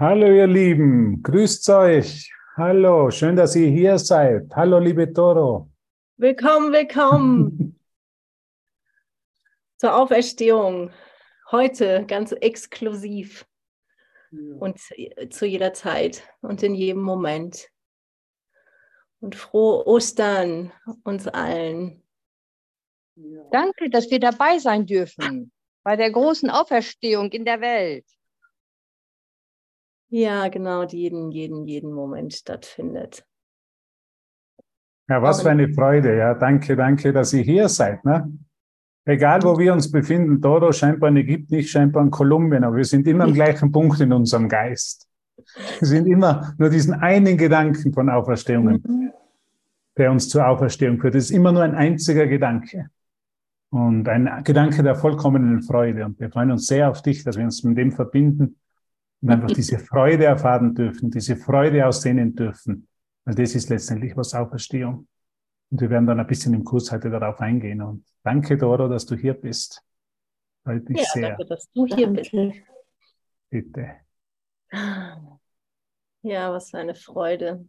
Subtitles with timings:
[0.00, 2.32] Hallo ihr Lieben, grüßt euch.
[2.56, 4.48] Hallo, schön, dass ihr hier seid.
[4.56, 5.70] Hallo liebe Toro.
[6.16, 7.78] Willkommen, willkommen
[9.76, 10.90] zur Auferstehung.
[11.50, 13.44] Heute ganz exklusiv
[14.30, 14.56] ja.
[14.58, 14.78] und
[15.28, 17.68] zu jeder Zeit und in jedem Moment.
[19.20, 20.72] Und frohe Ostern
[21.04, 22.02] uns allen.
[23.16, 23.42] Ja.
[23.52, 28.06] Danke, dass wir dabei sein dürfen bei der großen Auferstehung in der Welt.
[30.10, 33.24] Ja, genau, die jeden, jeden, jeden Moment stattfindet.
[35.08, 36.16] Ja, was für eine Freude.
[36.16, 38.04] Ja, danke, danke, dass ihr hier seid.
[38.04, 38.30] Ne?
[39.04, 42.84] Egal, wo wir uns befinden, Dodo scheinbar in Ägypten, nicht scheinbar in Kolumbien, aber wir
[42.84, 45.08] sind immer am gleichen Punkt in unserem Geist.
[45.78, 49.12] Wir sind immer nur diesen einen Gedanken von Auferstehungen, mhm.
[49.96, 51.14] der uns zur Auferstehung führt.
[51.14, 52.90] Es ist immer nur ein einziger Gedanke
[53.70, 56.04] und ein Gedanke der vollkommenen Freude.
[56.04, 58.56] Und wir freuen uns sehr auf dich, dass wir uns mit dem verbinden
[59.22, 62.88] und einfach diese Freude erfahren dürfen, diese Freude aussehnen dürfen.
[63.24, 65.06] Weil das ist letztendlich was Auferstehung.
[65.70, 67.82] Und wir werden dann ein bisschen im Kurs heute darauf eingehen.
[67.82, 69.82] Und danke, Doro, dass du hier bist.
[70.64, 71.28] Freut mich ja, sehr.
[71.30, 72.22] Danke, dass du hier danke.
[72.22, 72.62] bist.
[73.50, 73.90] Bitte.
[76.22, 77.66] Ja, was für eine Freude.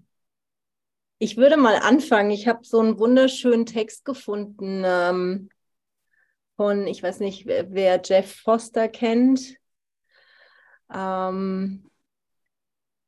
[1.19, 2.31] Ich würde mal anfangen.
[2.31, 5.49] Ich habe so einen wunderschönen Text gefunden ähm,
[6.57, 9.55] von, ich weiß nicht, wer, wer Jeff Foster kennt.
[10.93, 11.89] Ähm,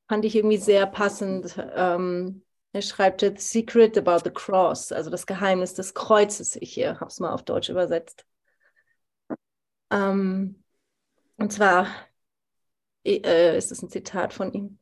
[0.08, 1.56] fand ich irgendwie sehr passend.
[1.76, 6.56] Ähm, er schreibt jetzt Secret about the Cross, also das Geheimnis des Kreuzes.
[6.58, 8.26] Ich habe es mal auf Deutsch übersetzt.
[9.92, 10.64] Ähm,
[11.38, 11.88] und zwar
[13.06, 14.80] äh, ist es ein Zitat von ihm.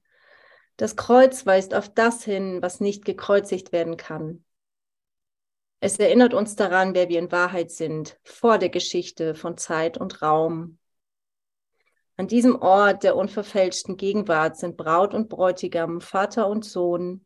[0.77, 4.43] Das Kreuz weist auf das hin, was nicht gekreuzigt werden kann.
[5.79, 10.21] Es erinnert uns daran, wer wir in Wahrheit sind, vor der Geschichte von Zeit und
[10.21, 10.77] Raum,
[12.21, 17.25] an diesem Ort der unverfälschten Gegenwart sind Braut und Bräutigam, Vater und Sohn,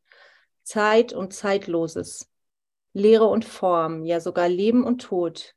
[0.64, 2.32] Zeit und Zeitloses,
[2.94, 5.54] Lehre und Form, ja sogar Leben und Tod,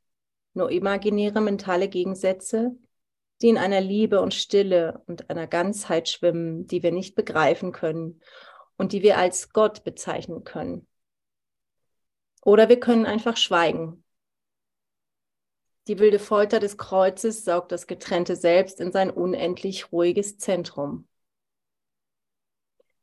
[0.53, 2.75] nur imaginäre mentale Gegensätze,
[3.41, 8.19] die in einer Liebe und Stille und einer Ganzheit schwimmen, die wir nicht begreifen können
[8.75, 10.85] und die wir als Gott bezeichnen können.
[12.43, 14.03] Oder wir können einfach schweigen
[15.89, 21.07] die wilde Folter des Kreuzes saugt das getrennte Selbst in sein unendlich ruhiges Zentrum.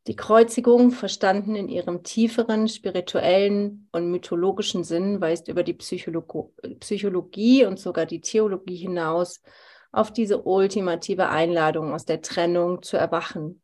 [0.07, 7.67] Die Kreuzigung, verstanden in ihrem tieferen spirituellen und mythologischen Sinn, weist über die Psycholo Psychologie
[7.67, 9.43] und sogar die Theologie hinaus
[9.91, 13.63] auf diese ultimative Einladung aus der Trennung zu erwachen.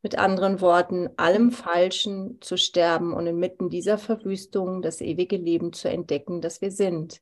[0.00, 5.90] Mit anderen Worten, allem Falschen zu sterben und inmitten dieser Verwüstung das ewige Leben zu
[5.90, 7.20] entdecken, das wir sind.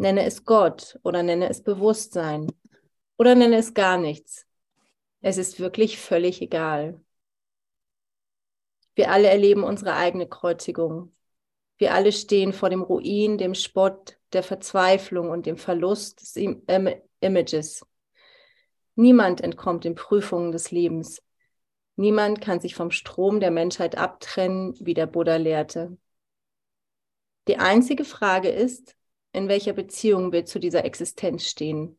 [0.00, 2.50] Nenne es Gott oder nenne es Bewusstsein
[3.18, 4.46] oder nenne es gar nichts.
[5.20, 7.04] Es ist wirklich völlig egal.
[8.94, 11.14] Wir alle erleben unsere eigene Kreuzigung.
[11.76, 16.36] Wir alle stehen vor dem Ruin, dem Spott, der Verzweiflung und dem Verlust des
[17.20, 17.84] Images.
[18.94, 21.22] Niemand entkommt den Prüfungen des Lebens.
[21.96, 25.98] Niemand kann sich vom Strom der Menschheit abtrennen, wie der Buddha lehrte.
[27.48, 28.96] Die einzige Frage ist,
[29.32, 31.98] in welcher Beziehung wir zu dieser Existenz stehen.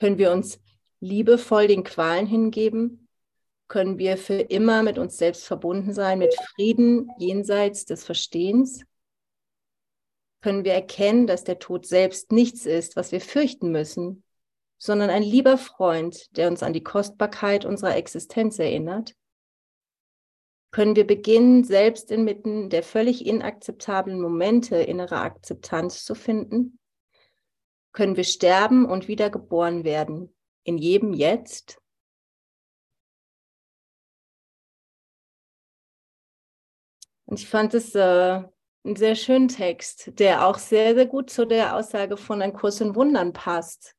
[0.00, 0.60] Können wir uns
[1.00, 3.08] liebevoll den Qualen hingeben?
[3.68, 8.84] Können wir für immer mit uns selbst verbunden sein, mit Frieden jenseits des Verstehens?
[10.42, 14.22] Können wir erkennen, dass der Tod selbst nichts ist, was wir fürchten müssen,
[14.76, 19.14] sondern ein lieber Freund, der uns an die Kostbarkeit unserer Existenz erinnert?
[20.74, 26.80] Können wir beginnen, selbst inmitten der völlig inakzeptablen Momente innere Akzeptanz zu finden?
[27.92, 30.34] Können wir sterben und wiedergeboren werden
[30.64, 31.80] in jedem Jetzt?
[37.26, 38.42] Und ich fand es äh,
[38.82, 42.80] einen sehr schönen Text, der auch sehr, sehr gut zu der Aussage von Ein Kurs
[42.80, 43.94] in Wundern passt.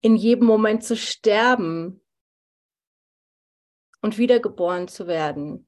[0.00, 2.00] In jedem Moment zu sterben,
[4.06, 5.66] und wiedergeboren zu werden.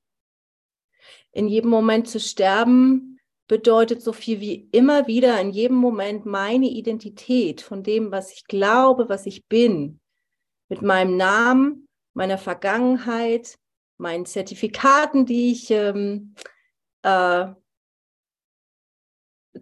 [1.32, 3.19] In jedem Moment zu sterben
[3.49, 8.44] bedeutet so viel wie immer wieder in jedem Moment meine Identität von dem, was ich
[8.44, 9.99] glaube, was ich bin,
[10.69, 13.58] mit meinem Namen, meiner Vergangenheit,
[13.96, 16.37] meinen Zertifikaten, die ich ähm,
[17.02, 17.49] äh,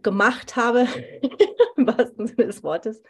[0.02, 0.81] gemacht habe,
[1.76, 3.02] im wahrsten Sinne des Wortes,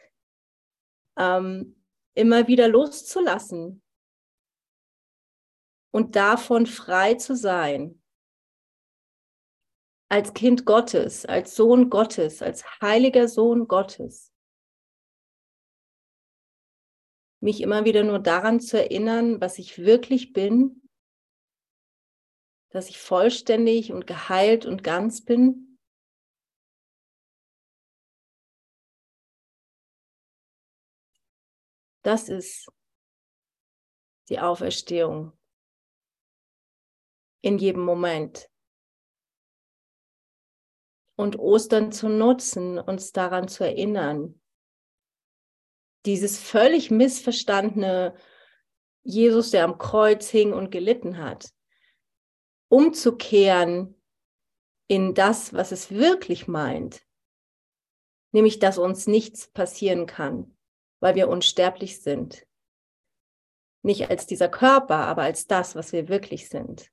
[1.19, 1.83] ähm,
[2.15, 3.83] immer wieder loszulassen
[5.97, 8.03] und davon frei zu sein.
[10.11, 14.31] Als Kind Gottes, als Sohn Gottes, als heiliger Sohn Gottes.
[17.41, 20.83] mich immer wieder nur daran zu erinnern, was ich wirklich bin,
[22.71, 25.79] dass ich vollständig und geheilt und ganz bin.
[32.03, 32.69] Das ist
[34.29, 35.36] die Auferstehung
[37.47, 38.51] in jedem Moment.
[41.17, 44.43] Und Ostern zu nutzen, uns daran zu erinnern,
[46.07, 48.17] dieses völlig missverstandene
[49.05, 51.55] Jesus, der am Kreuz hing und gelitten hat,
[52.69, 53.95] umzukehren
[54.89, 57.07] in das, was es wirklich meint,
[58.33, 60.57] nämlich dass uns nichts passieren kann,
[60.99, 62.45] weil wir unsterblich sind.
[63.83, 66.91] Nicht als dieser Körper, aber als das, was wir wirklich sind.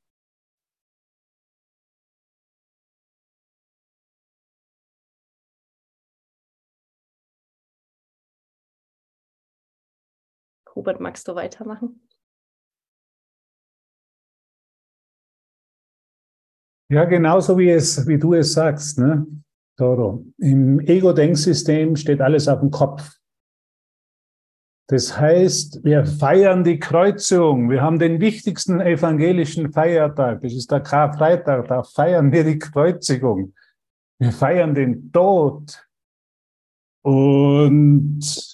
[10.75, 12.07] Hubert, magst du weitermachen?
[16.89, 19.25] Ja, genauso wie, es, wie du es sagst, ne?
[19.77, 20.25] Toro.
[20.37, 23.17] Im Ego-Denksystem steht alles auf dem Kopf.
[24.87, 27.69] Das heißt, wir feiern die Kreuzung.
[27.69, 30.41] Wir haben den wichtigsten evangelischen Feiertag.
[30.41, 31.67] Das ist der Karfreitag.
[31.67, 33.55] Da feiern wir die Kreuzigung.
[34.19, 35.87] Wir feiern den Tod.
[37.01, 38.52] Und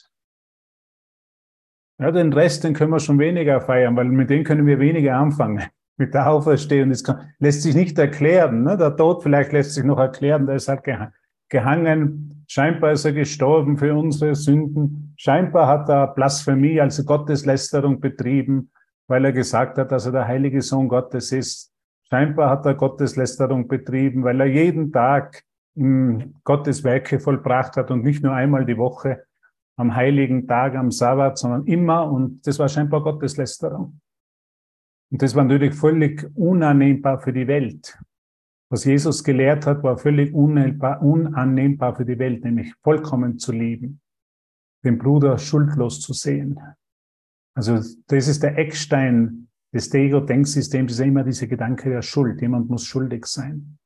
[1.99, 5.15] ja, den Rest, den können wir schon weniger feiern, weil mit dem können wir weniger
[5.15, 5.63] anfangen.
[5.97, 6.91] Mit der Auferstehung.
[6.91, 8.63] Das kann, lässt sich nicht erklären.
[8.63, 8.77] Ne?
[8.77, 10.85] Der Tod vielleicht lässt sich noch erklären, der ist halt
[11.49, 12.45] gehangen.
[12.47, 15.13] Scheinbar ist er gestorben für unsere Sünden.
[15.17, 18.71] Scheinbar hat er Blasphemie, also Gotteslästerung betrieben,
[19.07, 21.73] weil er gesagt hat, dass er der heilige Sohn Gottes ist.
[22.09, 25.43] Scheinbar hat er Gotteslästerung betrieben, weil er jeden Tag
[26.45, 29.23] Gottes Werke vollbracht hat und nicht nur einmal die Woche
[29.79, 32.11] am heiligen Tag, am Sabbat, sondern immer.
[32.11, 34.01] Und das war scheinbar Gotteslästerung.
[35.09, 37.97] Und das war natürlich völlig unannehmbar für die Welt.
[38.69, 44.01] Was Jesus gelehrt hat, war völlig unannehmbar für die Welt, nämlich vollkommen zu lieben,
[44.83, 46.59] den Bruder schuldlos zu sehen.
[47.55, 47.75] Also
[48.07, 52.41] das ist der Eckstein des Ego-Denksystems, ist immer dieser Gedanke der Schuld.
[52.41, 53.78] Jemand muss schuldig sein.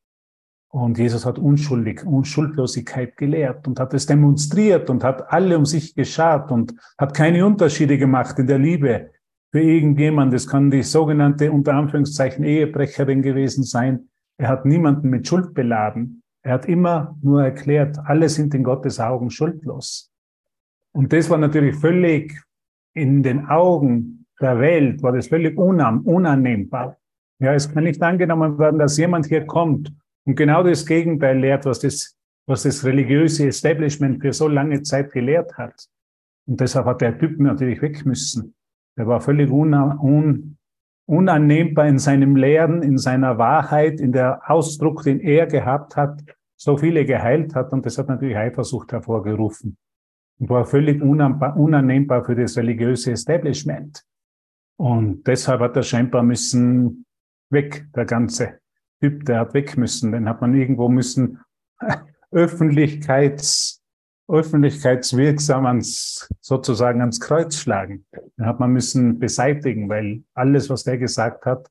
[0.74, 5.94] Und Jesus hat unschuldig, Unschuldlosigkeit gelehrt und hat es demonstriert und hat alle um sich
[5.94, 9.12] geschart und hat keine Unterschiede gemacht in der Liebe
[9.52, 10.34] für irgendjemand.
[10.34, 14.10] Das kann die sogenannte, unter Anführungszeichen, Ehebrecherin gewesen sein.
[14.40, 16.24] Er hat niemanden mit Schuld beladen.
[16.42, 20.12] Er hat immer nur erklärt, alle sind in Gottes Augen schuldlos.
[20.92, 22.34] Und das war natürlich völlig
[22.96, 26.98] in den Augen der Welt, war das völlig unannehmbar.
[27.38, 29.94] Ja, es kann nicht angenommen werden, dass jemand hier kommt
[30.26, 32.18] und genau das Gegenteil lehrt, was das,
[32.48, 35.88] was das religiöse Establishment für so lange Zeit gelehrt hat.
[36.46, 38.56] Und deshalb hat der Typ natürlich weg müssen.
[38.96, 40.58] Er war völlig una, un,
[41.06, 46.22] unannehmbar in seinem Lehren, in seiner Wahrheit, in der Ausdruck, den er gehabt hat,
[46.56, 47.74] so viele geheilt hat.
[47.74, 49.78] Und das hat natürlich Eifersucht hervorgerufen.
[50.40, 54.04] Und war völlig unannehmbar für das religiöse Establishment.
[54.78, 57.06] Und deshalb hat er scheinbar müssen
[57.50, 58.63] weg, der ganze.
[59.04, 60.14] Typ, der hat weg müssen.
[60.14, 61.42] Den hat man irgendwo müssen
[62.32, 63.84] Öffentlichkeits,
[64.30, 68.06] öffentlichkeitswirksam ans, sozusagen ans Kreuz schlagen.
[68.38, 71.70] Den hat man müssen beseitigen, weil alles, was der gesagt hat,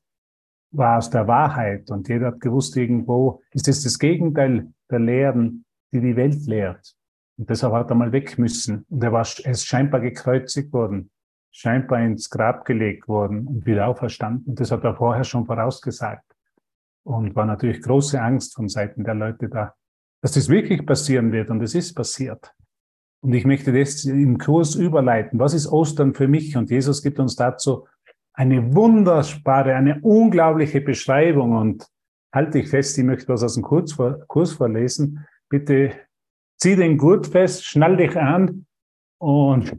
[0.69, 1.89] war aus der Wahrheit.
[1.89, 6.95] Und jeder hat gewusst, irgendwo ist es das Gegenteil der Lehren, die die Welt lehrt.
[7.39, 8.85] Und deshalb hat er mal weg müssen.
[8.89, 11.09] Und er war, er ist scheinbar gekreuzigt worden,
[11.49, 14.51] scheinbar ins Grab gelegt worden und wieder auferstanden.
[14.51, 16.32] Und das hat er vorher schon vorausgesagt.
[17.05, 19.73] Und war natürlich große Angst von Seiten der Leute da,
[20.21, 21.49] dass das wirklich passieren wird.
[21.49, 22.53] Und es ist passiert.
[23.21, 25.39] Und ich möchte das im Kurs überleiten.
[25.39, 26.55] Was ist Ostern für mich?
[26.57, 27.87] Und Jesus gibt uns dazu
[28.33, 31.55] eine wunderbare, eine unglaubliche Beschreibung.
[31.55, 31.87] Und
[32.33, 35.25] halte ich fest, ich möchte was aus dem Kurs, vor, Kurs vorlesen.
[35.49, 35.91] Bitte
[36.57, 38.65] zieh den Gurt fest, schnall dich an
[39.19, 39.77] und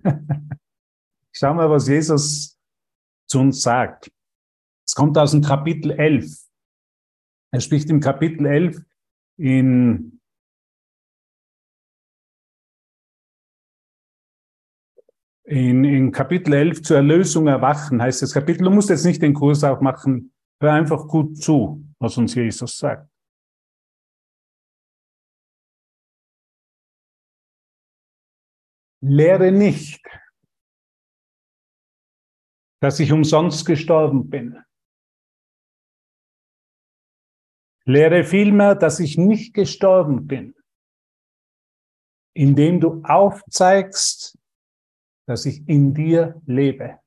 [1.32, 2.58] schau mal, was Jesus
[3.26, 4.10] zu uns sagt.
[4.86, 6.43] Es kommt aus dem Kapitel 11.
[7.54, 8.82] Er spricht im Kapitel 11
[9.36, 10.20] in
[15.46, 18.64] In, in Kapitel 11 zur Erlösung erwachen heißt das Kapitel.
[18.64, 23.08] Du musst jetzt nicht den Kurs aufmachen, hör einfach gut zu, was uns Jesus sagt.
[29.00, 30.02] Lehre nicht,
[32.80, 34.64] dass ich umsonst gestorben bin.
[37.86, 40.54] Lehre vielmehr, dass ich nicht gestorben bin,
[42.34, 44.38] indem du aufzeigst,
[45.26, 46.98] dass ich in dir lebe.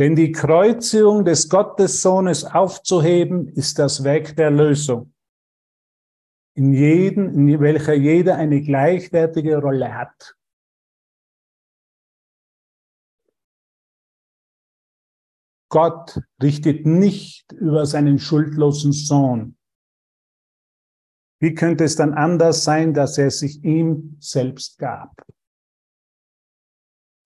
[0.00, 5.12] Denn die Kreuzigung des Gottessohnes aufzuheben, ist das Weg der Lösung,
[6.56, 10.37] in, jeden, in welcher jeder eine gleichwertige Rolle hat.
[15.70, 19.56] Gott richtet nicht über seinen schuldlosen Sohn.
[21.40, 25.14] Wie könnte es dann anders sein, dass er sich ihm selbst gab?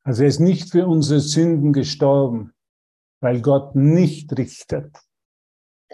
[0.04, 2.52] Also er ist nicht für unsere Sünden gestorben,
[3.20, 4.98] weil Gott nicht richtet.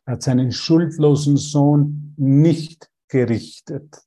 [0.07, 4.03] Er hat seinen schuldlosen Sohn nicht gerichtet.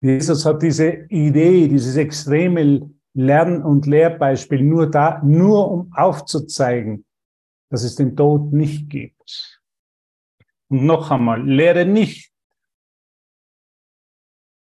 [0.00, 7.04] Jesus hat diese Idee, dieses extreme Lern- und Lehrbeispiel nur da, nur um aufzuzeigen,
[7.68, 9.60] dass es den Tod nicht gibt.
[10.68, 12.32] Und noch einmal, lehre nicht,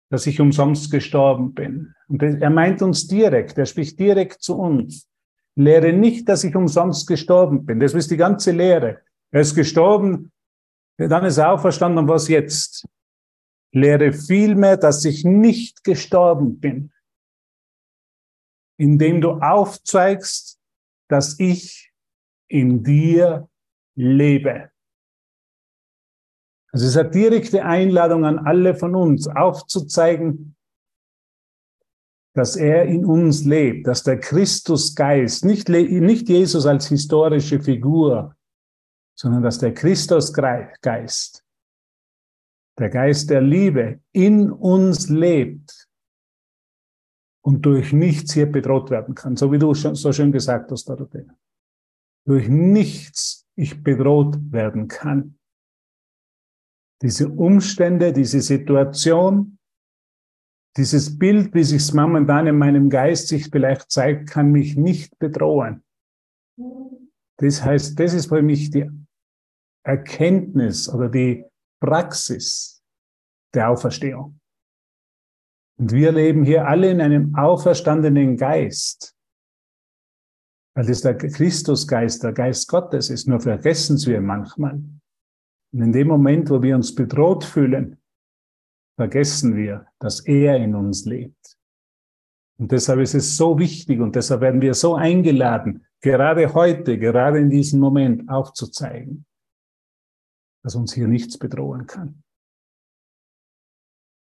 [0.10, 1.94] dass ich umsonst gestorben bin.
[2.08, 5.08] Und er meint uns direkt, er spricht direkt zu uns.
[5.56, 7.80] Lehre nicht, dass ich umsonst gestorben bin.
[7.80, 9.02] Das ist die ganze Lehre.
[9.30, 10.32] Er ist gestorben,
[10.98, 12.88] dann ist er auferstanden und was jetzt?
[13.72, 16.92] Lehre vielmehr, dass ich nicht gestorben bin,
[18.82, 20.60] indem du aufzeigst,
[21.08, 21.94] dass ich
[22.48, 23.48] in dir
[23.96, 24.72] lebe.
[26.72, 30.56] Also es ist eine direkte Einladung an alle von uns, aufzuzeigen,
[32.34, 38.36] dass er in uns lebt, dass der Christusgeist, nicht, nicht Jesus als historische Figur,
[39.16, 41.46] sondern dass der Christusgeist,
[42.80, 45.91] der Geist der Liebe in uns lebt
[47.44, 50.86] und durch nichts hier bedroht werden kann, so wie du schon, so schön gesagt hast,
[50.86, 51.36] Dorothea.
[52.26, 55.38] Durch nichts ich bedroht werden kann.
[57.02, 59.58] Diese Umstände, diese Situation,
[60.78, 65.18] dieses Bild, wie sich es momentan in meinem Geist sich vielleicht zeigt, kann mich nicht
[65.20, 65.84] bedrohen.
[67.38, 68.90] Das heißt, das ist für mich die
[69.84, 71.44] Erkenntnis oder die
[71.82, 72.84] Praxis
[73.54, 74.41] der Auferstehung.
[75.82, 79.18] Und wir leben hier alle in einem auferstandenen Geist,
[80.76, 83.28] weil das der Christusgeist, der Geist Gottes ist.
[83.28, 84.76] Nur vergessen wir manchmal.
[84.76, 88.00] Und in dem Moment, wo wir uns bedroht fühlen,
[88.96, 91.58] vergessen wir, dass er in uns lebt.
[92.60, 97.40] Und deshalb ist es so wichtig und deshalb werden wir so eingeladen, gerade heute, gerade
[97.40, 99.26] in diesem Moment aufzuzeigen,
[100.64, 102.22] dass uns hier nichts bedrohen kann.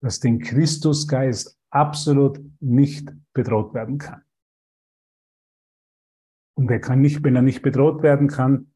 [0.02, 4.22] Dass den Christusgeist absolut nicht bedroht werden kann.
[6.56, 8.74] Und er kann nicht, wenn er nicht bedroht werden kann,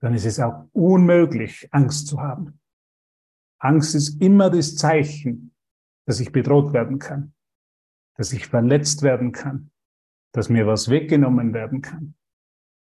[0.00, 2.58] dann ist es auch unmöglich, Angst zu haben.
[3.58, 5.54] Angst ist immer das Zeichen,
[6.06, 7.34] dass ich bedroht werden kann,
[8.16, 9.70] dass ich verletzt werden kann,
[10.32, 12.14] dass mir was weggenommen werden kann.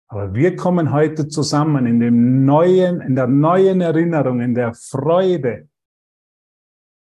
[0.08, 5.70] Aber wir kommen heute zusammen in dem neuen, in der neuen Erinnerung, in der Freude,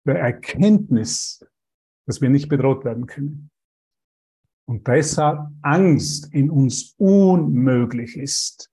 [0.07, 1.45] der Erkenntnis,
[2.07, 3.51] dass wir nicht bedroht werden können.
[4.67, 8.71] Und deshalb Angst in uns unmöglich ist.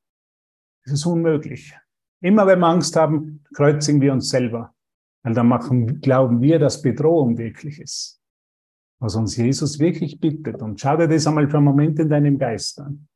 [0.83, 1.73] Es ist unmöglich.
[2.21, 4.73] Immer wenn wir Angst haben, kreuzigen wir uns selber.
[5.23, 8.21] Weil dann machen, glauben wir, dass Bedrohung wirklich ist.
[8.99, 10.61] Was uns Jesus wirklich bittet.
[10.61, 13.07] Und schau dir das einmal für einen Moment in deinem Geist an.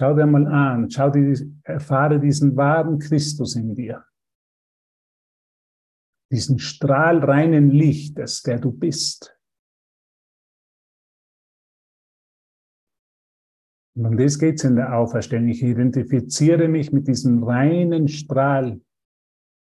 [0.00, 4.02] Schau dir mal an, schau dir, erfahre diesen wahren Christus in dir.
[6.32, 9.38] Diesen strahlreinen Lichtes, der du bist.
[13.94, 15.48] Und um das geht es in der Auferstehung.
[15.48, 18.80] Ich identifiziere mich mit diesem reinen Strahl,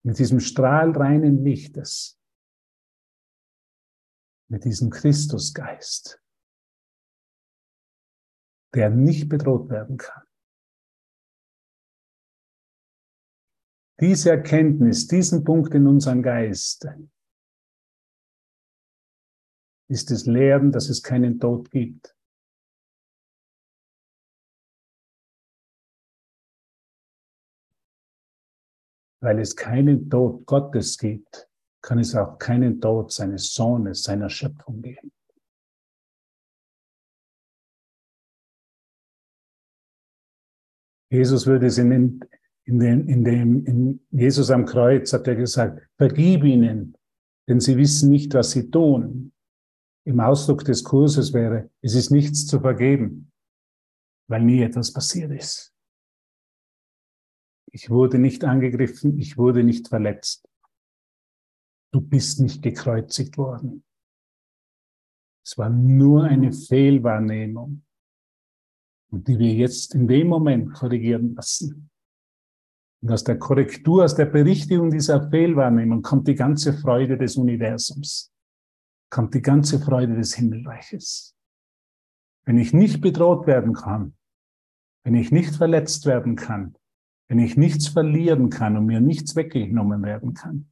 [0.07, 2.19] mit diesem strahlreinen Lichtes,
[4.49, 6.24] mit diesem Christusgeist,
[8.75, 10.25] der nicht bedroht werden kann.
[14.01, 16.87] Diese Erkenntnis, diesen Punkt in unserem Geist,
[19.89, 22.17] ist das Lehren, dass es keinen Tod gibt.
[29.21, 31.49] Weil es keinen Tod Gottes gibt,
[31.81, 35.13] kann es auch keinen Tod seines Sohnes, seiner Schöpfung geben.
[41.15, 42.21] Jesus würde es in,
[42.65, 46.97] in, den, in dem, in Jesus am Kreuz hat er gesagt, vergib ihnen,
[47.49, 49.33] denn sie wissen nicht, was sie tun.
[50.05, 53.33] Im Ausdruck des Kurses wäre, es ist nichts zu vergeben,
[54.29, 55.73] weil nie etwas passiert ist.
[57.71, 60.49] Ich wurde nicht angegriffen, ich wurde nicht verletzt.
[61.93, 63.85] Du bist nicht gekreuzigt worden.
[65.47, 67.84] Es war nur eine Fehlwahrnehmung,
[69.15, 71.89] und die wir jetzt in dem Moment korrigieren lassen.
[73.01, 78.33] Und aus der Korrektur, aus der Berichtigung dieser Fehlwahrnehmung kommt die ganze Freude des Universums,
[79.11, 81.37] kommt die ganze Freude des Himmelreiches.
[82.45, 84.17] Wenn ich nicht bedroht werden kann,
[85.05, 86.77] wenn ich nicht verletzt werden kann,
[87.29, 90.71] wenn ich nichts verlieren kann und mir nichts weggenommen werden kann,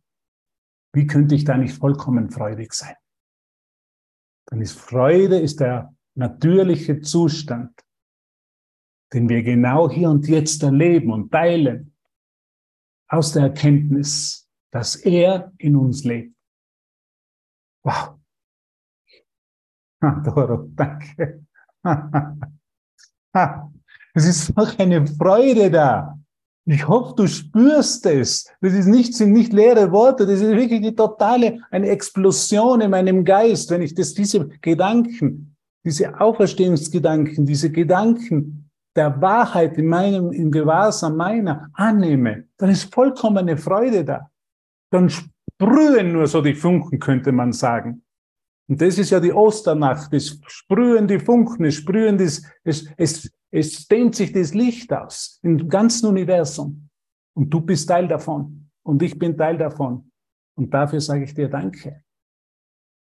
[0.93, 2.97] wie könnte ich da nicht vollkommen freudig sein?
[4.47, 7.73] Dann ist Freude ist der natürliche Zustand,
[9.13, 11.95] den wir genau hier und jetzt erleben und teilen
[13.09, 16.35] aus der Erkenntnis, dass er in uns lebt.
[17.85, 18.15] Wow.
[20.01, 21.45] Doro, danke.
[24.15, 26.19] Es ist noch eine Freude da.
[26.67, 28.47] Ich hoffe, du spürst es.
[28.61, 30.27] Das ist nicht, sind nicht leere Worte.
[30.27, 35.57] Das ist wirklich die totale, eine Explosion in meinem Geist, wenn ich das, diese Gedanken,
[35.85, 38.62] diese Auferstehungsgedanken, diese Gedanken
[38.95, 44.31] der Wahrheit in meinem, im Gewahrsam meiner annehme, dann ist vollkommene Freude da.
[44.91, 48.05] Dann sprühen nur so die Funken, könnte man sagen.
[48.69, 53.31] Und das ist ja die Osternacht, es sprühen die Funken, es sprühen das, es, es,
[53.51, 56.89] es dehnt sich das Licht aus im ganzen Universum.
[57.35, 58.71] Und du bist Teil davon.
[58.83, 60.11] Und ich bin Teil davon.
[60.55, 62.03] Und dafür sage ich dir Danke.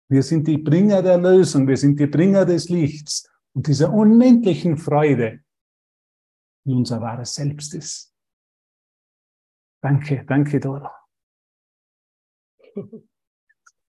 [0.08, 4.76] Wir sind die Bringer der Lösung, wir sind die Bringer des Lichts und dieser unendlichen
[4.76, 5.40] Freude,
[6.64, 8.14] wie unser wahres Selbst ist.
[9.82, 10.92] Danke, danke, Dora.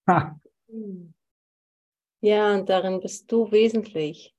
[2.21, 4.35] Ja, und darin bist du wesentlich.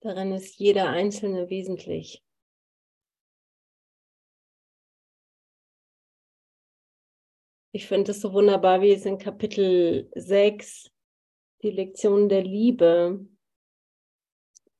[0.00, 2.24] Darin ist jeder Einzelne wesentlich.
[7.72, 10.90] Ich finde es so wunderbar, wie es in Kapitel 6,
[11.62, 13.28] die Lektion der Liebe,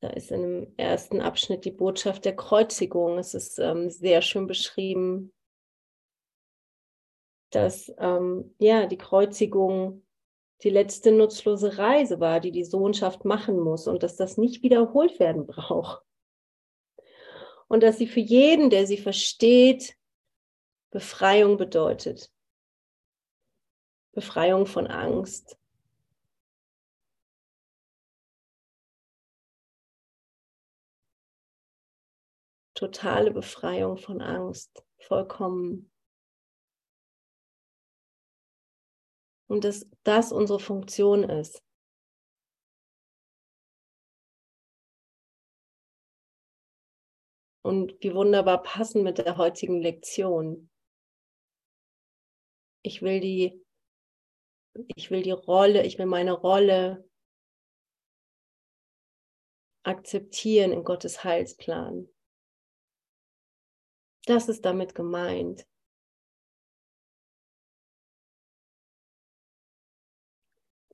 [0.06, 3.18] da ist in dem ersten Abschnitt die Botschaft der Kreuzigung.
[3.18, 5.32] Es ist ähm, sehr schön beschrieben,
[7.50, 10.06] dass ähm, ja die Kreuzigung
[10.62, 15.18] die letzte nutzlose Reise war, die die Sohnschaft machen muss und dass das nicht wiederholt
[15.18, 16.02] werden braucht.
[17.68, 19.96] Und dass sie für jeden, der sie versteht,
[20.90, 22.32] Befreiung bedeutet.
[24.12, 25.58] Befreiung von Angst,
[32.76, 35.90] totale Befreiung von Angst, vollkommen.
[39.48, 41.62] Und dass das unsere Funktion ist.
[47.62, 50.70] Und wie wunderbar passen mit der heutigen Lektion.
[52.82, 53.64] Ich will die,
[54.94, 57.08] ich will die Rolle, ich will meine Rolle
[59.82, 62.08] akzeptieren in Gottes Heilsplan.
[64.26, 65.66] Das ist damit gemeint.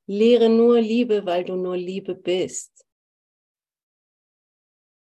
[0.06, 2.84] Lehre nur Liebe, weil du nur Liebe bist.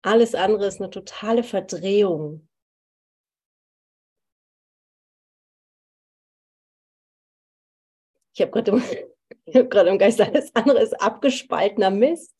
[0.02, 2.48] Alles andere ist eine totale Verdrehung.
[8.34, 8.82] Ich habe gerade im,
[9.54, 12.34] hab im Geist, alles andere ist abgespaltener Mist.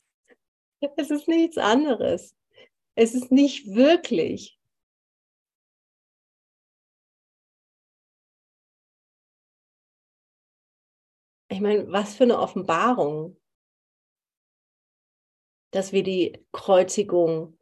[0.97, 2.35] Es ist nichts anderes.
[2.94, 4.53] Es ist nicht wirklich.
[11.54, 13.40] Ich meine, was für eine Offenbarung,
[15.70, 17.56] dass wir die Kreuzigung,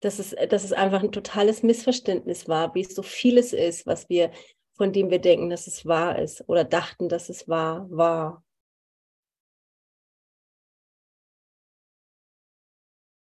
[0.00, 4.10] dass es, dass es einfach ein totales Missverständnis war, wie es so vieles ist, was
[4.10, 4.32] wir,
[4.76, 8.44] von dem wir denken, dass es wahr ist oder dachten, dass es wahr war.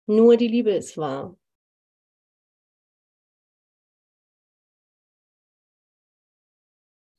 [0.07, 1.37] Nur die Liebe ist wahr.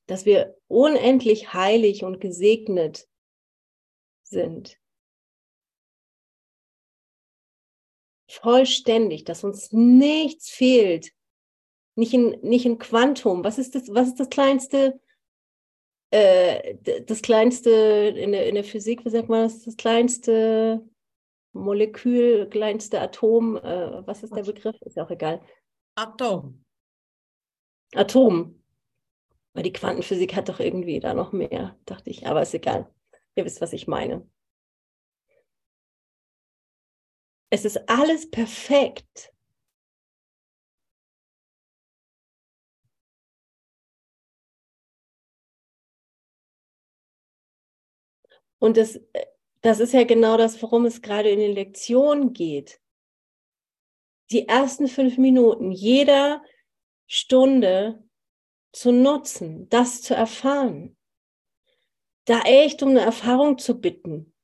[0.08, 3.06] Dass wir unendlich heilig und gesegnet
[4.22, 4.80] sind.
[8.28, 11.12] Vollständig, dass uns nichts fehlt.
[11.94, 13.44] Nicht in, nicht in Quantum.
[13.44, 15.00] Was ist das, was ist das kleinste,
[16.10, 20.88] äh, das kleinste in der, in der Physik, wie sagt man das, das kleinste
[21.52, 24.80] Molekül, kleinste Atom, äh, was ist der Begriff?
[24.82, 25.42] Ist ja auch egal.
[25.96, 26.64] Atom.
[27.94, 28.57] Atom.
[29.58, 32.28] Weil die Quantenphysik hat doch irgendwie da noch mehr, dachte ich.
[32.28, 32.88] Aber ist egal.
[33.34, 34.24] Ihr wisst, was ich meine.
[37.50, 39.32] Es ist alles perfekt.
[48.60, 49.00] Und das,
[49.62, 52.80] das ist ja genau das, worum es gerade in den Lektionen geht.
[54.30, 56.44] Die ersten fünf Minuten jeder
[57.08, 58.07] Stunde
[58.78, 60.96] zu nutzen, das zu erfahren.
[62.26, 64.34] Da echt um eine Erfahrung zu bitten.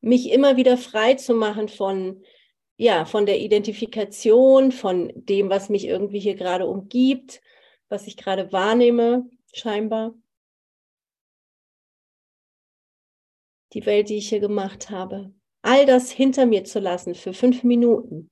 [0.00, 2.24] Mich immer wieder frei zu machen von
[2.80, 7.42] ja, von der Identifikation, von dem, was mich irgendwie hier gerade umgibt,
[7.88, 10.14] was ich gerade wahrnehme, scheinbar.
[13.72, 15.34] Die Welt, die ich hier gemacht habe.
[15.62, 18.30] All das hinter mir zu lassen für fünf Minuten.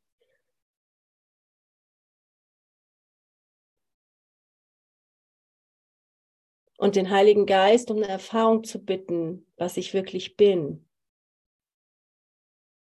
[6.78, 10.86] Und den Heiligen Geist um eine Erfahrung zu bitten, was ich wirklich bin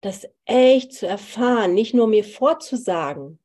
[0.06, 3.38] das echt zu erfahren, nicht nur mir vorzusagen.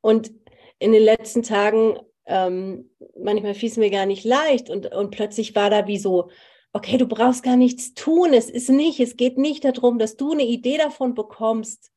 [0.00, 0.32] Und
[0.78, 5.54] in den letzten Tagen, ähm, manchmal fiel es mir gar nicht leicht und, und plötzlich
[5.54, 6.30] war da wie so,
[6.74, 10.32] okay, du brauchst gar nichts tun, es ist nicht, es geht nicht darum, dass du
[10.32, 11.92] eine Idee davon bekommst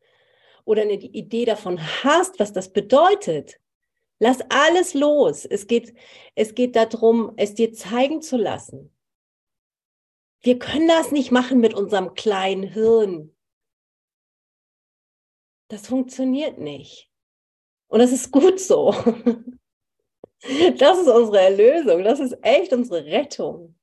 [0.66, 3.60] oder eine Idee davon hast, was das bedeutet.
[4.20, 5.46] Lass alles los.
[5.46, 5.96] Es geht,
[6.36, 8.96] es geht darum, es dir zeigen zu lassen.
[10.42, 13.36] Wir können das nicht machen mit unserem kleinen Hirn.
[15.70, 17.12] Das funktioniert nicht.
[17.88, 18.94] Und das ist gut so.
[20.78, 22.04] Das ist unsere Erlösung.
[22.04, 23.77] Das ist echt unsere Rettung.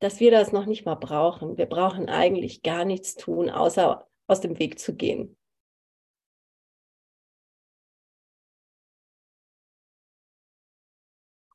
[0.00, 1.56] Dass wir das noch nicht mal brauchen.
[1.58, 5.36] Wir brauchen eigentlich gar nichts tun, außer aus dem Weg zu gehen.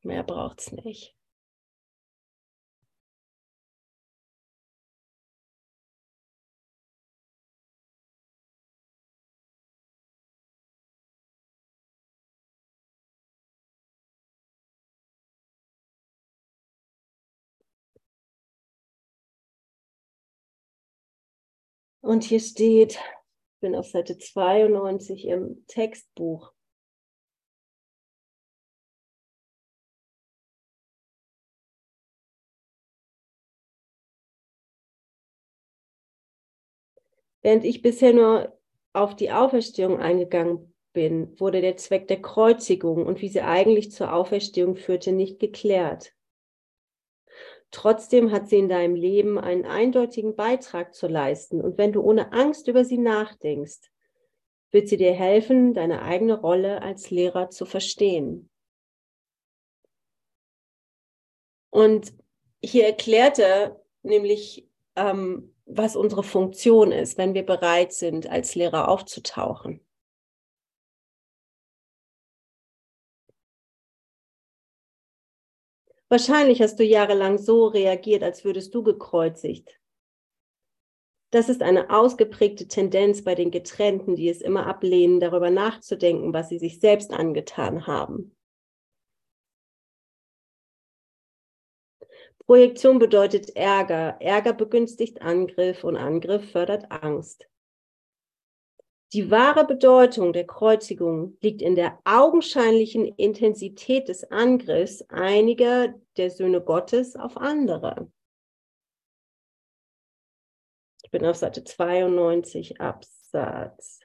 [0.04, 1.16] Mehr braucht es nicht.
[22.04, 26.52] Und hier steht, ich bin auf Seite 92 im Textbuch.
[37.42, 38.60] Während ich bisher nur
[38.92, 44.14] auf die Auferstehung eingegangen bin, wurde der Zweck der Kreuzigung und wie sie eigentlich zur
[44.14, 46.14] Auferstehung führte, nicht geklärt.
[47.74, 51.60] Trotzdem hat sie in deinem Leben einen eindeutigen Beitrag zu leisten.
[51.60, 53.90] Und wenn du ohne Angst über sie nachdenkst,
[54.70, 58.52] wird sie dir helfen, deine eigene Rolle als Lehrer zu verstehen.
[61.72, 62.14] Und
[62.64, 68.88] hier erklärt er nämlich, ähm, was unsere Funktion ist, wenn wir bereit sind, als Lehrer
[68.88, 69.84] aufzutauchen.
[76.14, 79.80] Wahrscheinlich hast du jahrelang so reagiert, als würdest du gekreuzigt.
[81.32, 86.50] Das ist eine ausgeprägte Tendenz bei den Getrennten, die es immer ablehnen, darüber nachzudenken, was
[86.50, 88.38] sie sich selbst angetan haben.
[92.46, 94.18] Projektion bedeutet Ärger.
[94.20, 97.50] Ärger begünstigt Angriff und Angriff fördert Angst.
[99.14, 106.62] Die wahre Bedeutung der Kreuzigung liegt in der augenscheinlichen Intensität des Angriffs einiger der Söhne
[106.62, 108.12] Gottes auf andere.
[111.04, 114.00] Ich bin auf Seite 92, Absatz,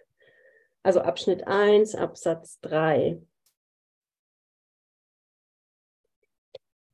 [0.83, 3.23] also Abschnitt 1, Absatz 3.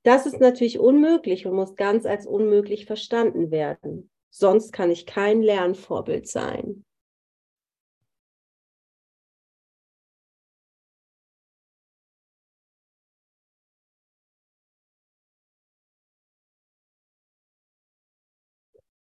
[0.05, 4.09] Das ist natürlich unmöglich und muss ganz als unmöglich verstanden werden.
[4.31, 6.85] Sonst kann ich kein Lernvorbild sein.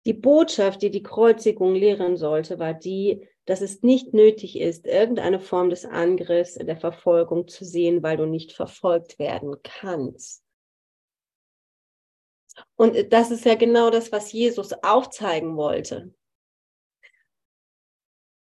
[0.05, 5.39] Die Botschaft, die die Kreuzigung lehren sollte, war die, dass es nicht nötig ist, irgendeine
[5.39, 10.43] Form des Angriffs in der Verfolgung zu sehen, weil du nicht verfolgt werden kannst.
[12.75, 16.13] Und das ist ja genau das, was Jesus aufzeigen wollte.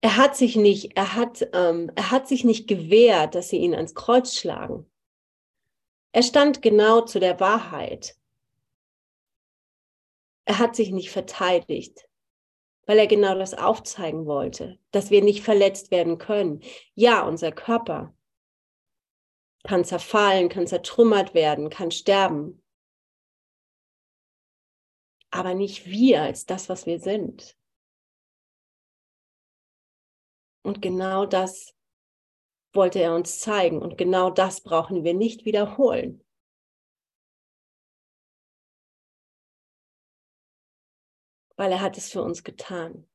[0.03, 3.75] Er hat sich nicht, er hat, ähm, er hat sich nicht gewehrt, dass sie ihn
[3.75, 4.91] ans Kreuz schlagen.
[6.13, 8.17] Er stand genau zu der Wahrheit.
[10.51, 12.09] Er hat sich nicht verteidigt,
[12.85, 16.61] weil er genau das aufzeigen wollte, dass wir nicht verletzt werden können.
[16.95, 18.13] Ja, unser Körper
[19.63, 22.65] kann zerfallen, kann zertrümmert werden, kann sterben.
[25.31, 27.57] Aber nicht wir als das, was wir sind.
[30.65, 31.77] Und genau das
[32.73, 33.81] wollte er uns zeigen.
[33.81, 36.25] Und genau das brauchen wir nicht wiederholen.
[41.61, 43.07] Weil er hat es für uns getan.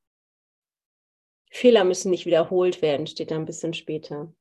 [1.49, 4.31] Fehler müssen nicht wiederholt werden, steht da ein bisschen später.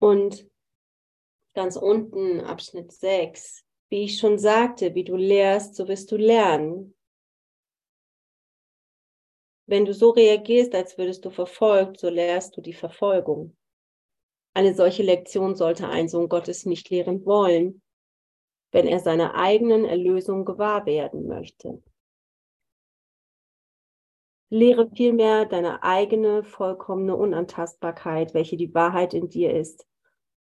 [0.00, 0.48] Und
[1.54, 6.96] ganz unten, Abschnitt 6, wie ich schon sagte, wie du lehrst, so wirst du lernen.
[9.66, 13.56] Wenn du so reagierst, als würdest du verfolgt, so lehrst du die Verfolgung.
[14.54, 17.82] Eine solche Lektion sollte ein Sohn Gottes nicht lehren wollen,
[18.72, 21.82] wenn er seiner eigenen Erlösung gewahr werden möchte.
[24.48, 29.86] Lehre vielmehr deine eigene vollkommene Unantastbarkeit, welche die Wahrheit in dir ist,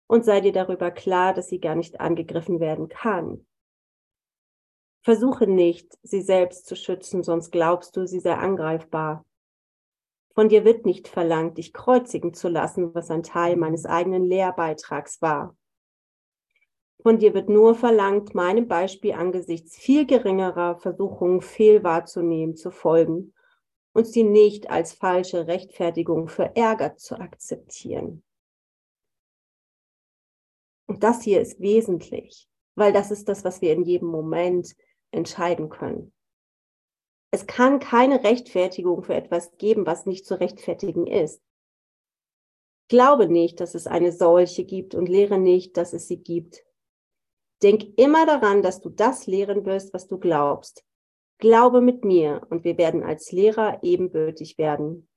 [0.08, 3.46] und sei dir darüber klar, dass sie gar nicht angegriffen werden kann.
[5.04, 9.26] Versuche nicht, sie selbst zu schützen, sonst glaubst du, sie sei angreifbar.
[10.34, 15.22] Von dir wird nicht verlangt, dich kreuzigen zu lassen, was ein Teil meines eigenen Lehrbeitrags
[15.22, 15.56] war.
[17.02, 23.34] Von dir wird nur verlangt, meinem Beispiel angesichts viel geringerer Versuchungen fehl wahrzunehmen, zu folgen
[23.94, 28.24] und sie nicht als falsche Rechtfertigung für Ärger zu akzeptieren.
[30.88, 34.76] Und das hier ist wesentlich, weil das ist das, was wir in jedem Moment
[35.12, 36.14] entscheiden können.
[37.32, 41.42] Es kann keine Rechtfertigung für etwas geben, was nicht zu rechtfertigen ist.
[42.90, 46.64] Glaube nicht, dass es eine solche gibt und lehre nicht, dass es sie gibt.
[47.62, 50.86] Denk immer daran, dass du das lehren wirst, was du glaubst.
[51.40, 55.10] Glaube mit mir und wir werden als Lehrer ebenbürtig werden.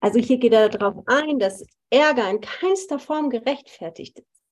[0.00, 4.44] Also hier geht er darauf ein, dass Ärger in keinster Form gerechtfertigt ist.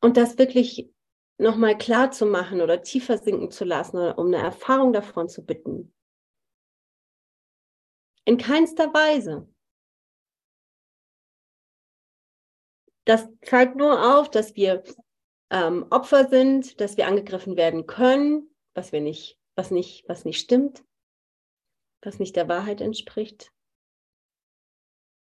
[0.00, 0.88] Und das wirklich
[1.38, 5.44] nochmal klar zu machen oder tiefer sinken zu lassen oder um eine Erfahrung davon zu
[5.44, 5.92] bitten.
[8.24, 9.48] In keinster Weise.
[13.04, 14.82] Das zeigt nur auf, dass wir
[15.50, 20.40] ähm, Opfer sind, dass wir angegriffen werden können, was wir nicht, was nicht, was nicht
[20.40, 20.85] stimmt
[22.06, 23.52] was nicht der Wahrheit entspricht.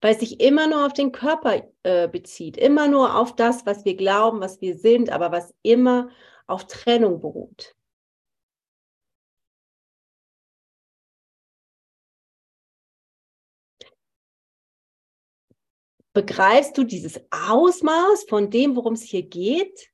[0.01, 3.85] Weil es sich immer nur auf den Körper äh, bezieht, immer nur auf das, was
[3.85, 6.09] wir glauben, was wir sind, aber was immer
[6.47, 7.75] auf Trennung beruht.
[16.13, 19.91] Begreifst du dieses Ausmaß von dem, worum es hier geht?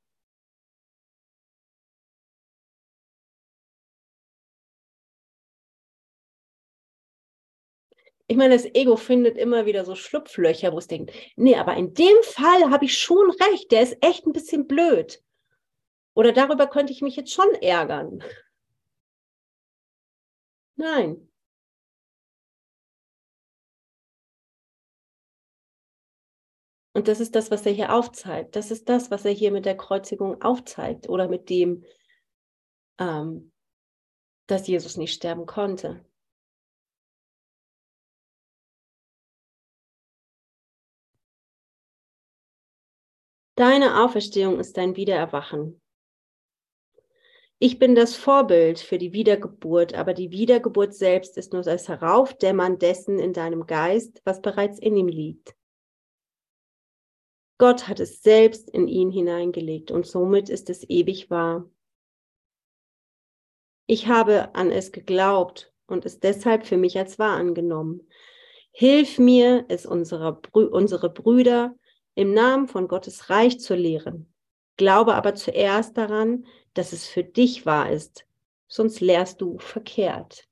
[8.31, 11.93] Ich meine, das Ego findet immer wieder so Schlupflöcher, wo es denkt, nee, aber in
[11.93, 15.21] dem Fall habe ich schon recht, der ist echt ein bisschen blöd.
[16.13, 18.23] Oder darüber könnte ich mich jetzt schon ärgern.
[20.77, 21.27] Nein.
[26.93, 28.55] Und das ist das, was er hier aufzeigt.
[28.55, 31.83] Das ist das, was er hier mit der Kreuzigung aufzeigt oder mit dem,
[32.97, 33.51] ähm,
[34.47, 36.05] dass Jesus nicht sterben konnte.
[43.61, 45.79] Deine Auferstehung ist dein Wiedererwachen.
[47.59, 52.79] Ich bin das Vorbild für die Wiedergeburt, aber die Wiedergeburt selbst ist nur das Heraufdämmern
[52.79, 55.55] dessen in deinem Geist, was bereits in ihm liegt.
[57.59, 61.69] Gott hat es selbst in ihn hineingelegt und somit ist es ewig wahr.
[63.85, 68.09] Ich habe an es geglaubt und es deshalb für mich als wahr angenommen.
[68.71, 71.75] Hilf mir, es unsere, unsere Brüder
[72.15, 74.31] im Namen von Gottes Reich zu lehren.
[74.77, 78.25] Glaube aber zuerst daran, dass es für dich wahr ist,
[78.67, 80.47] sonst lehrst du verkehrt.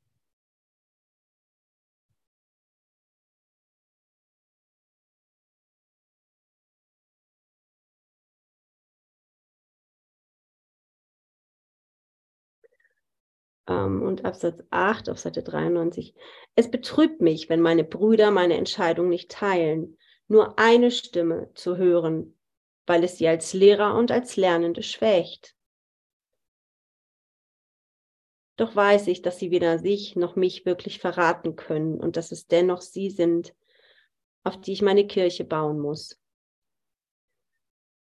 [13.67, 16.13] Ähm, und Absatz 8 auf Seite 93.
[16.55, 19.97] Es betrübt mich, wenn meine Brüder meine Entscheidung nicht teilen
[20.29, 22.37] nur eine Stimme zu hören,
[22.85, 25.55] weil es sie als Lehrer und als Lernende schwächt.
[28.55, 32.47] Doch weiß ich, dass sie weder sich noch mich wirklich verraten können und dass es
[32.47, 33.55] dennoch sie sind,
[34.43, 36.21] auf die ich meine Kirche bauen muss.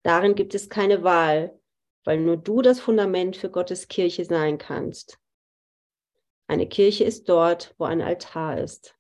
[0.03, 1.59] Darin gibt es keine Wahl,
[2.05, 5.19] weil nur du das Fundament für Gottes Kirche sein kannst.
[6.47, 8.98] Eine Kirche ist dort, wo ein Altar ist.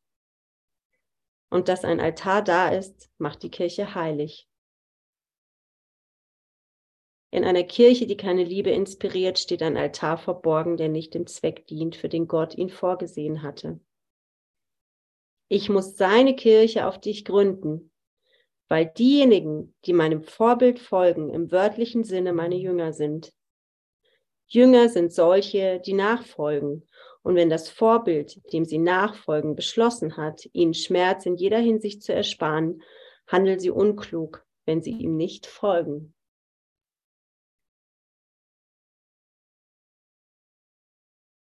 [1.51, 4.49] Und dass ein Altar da ist, macht die Kirche heilig.
[7.31, 11.67] In einer Kirche, die keine Liebe inspiriert, steht ein Altar verborgen, der nicht dem Zweck
[11.67, 13.81] dient, für den Gott ihn vorgesehen hatte.
[15.49, 17.91] Ich muss seine Kirche auf dich gründen,
[18.69, 23.33] weil diejenigen, die meinem Vorbild folgen, im wörtlichen Sinne meine Jünger sind.
[24.47, 26.87] Jünger sind solche, die nachfolgen.
[27.29, 32.14] Und wenn das Vorbild, dem sie nachfolgen, beschlossen hat, ihnen Schmerz in jeder Hinsicht zu
[32.14, 32.83] ersparen,
[33.27, 36.14] handeln sie unklug, wenn sie ihm nicht folgen.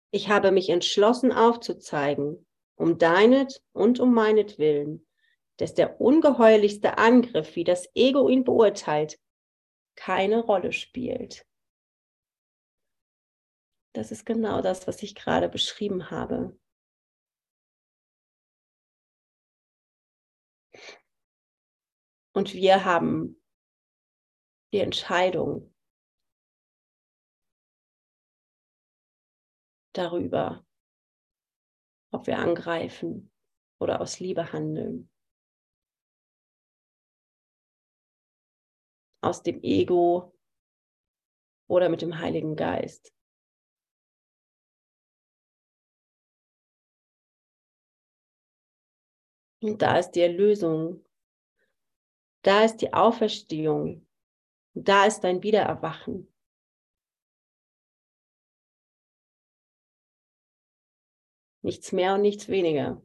[0.10, 5.06] Ich habe mich entschlossen aufzuzeigen, um deinet und um meinetwillen,
[5.58, 9.20] dass der ungeheuerlichste Angriff, wie das Ego ihn beurteilt,
[9.96, 11.46] keine Rolle spielt.
[13.96, 16.60] Das ist genau das, was ich gerade beschrieben habe.
[22.34, 23.42] Und wir haben
[24.74, 25.74] die Entscheidung
[29.94, 30.68] darüber,
[32.12, 33.32] ob wir angreifen
[33.80, 35.10] oder aus Liebe handeln.
[39.24, 40.38] Aus dem Ego
[41.70, 43.15] oder mit dem Heiligen Geist.
[49.66, 51.04] Und da ist die Erlösung.
[52.44, 54.06] Da ist die Auferstehung.
[54.76, 56.32] Da ist dein Wiedererwachen.
[61.64, 63.02] Nichts mehr und nichts weniger.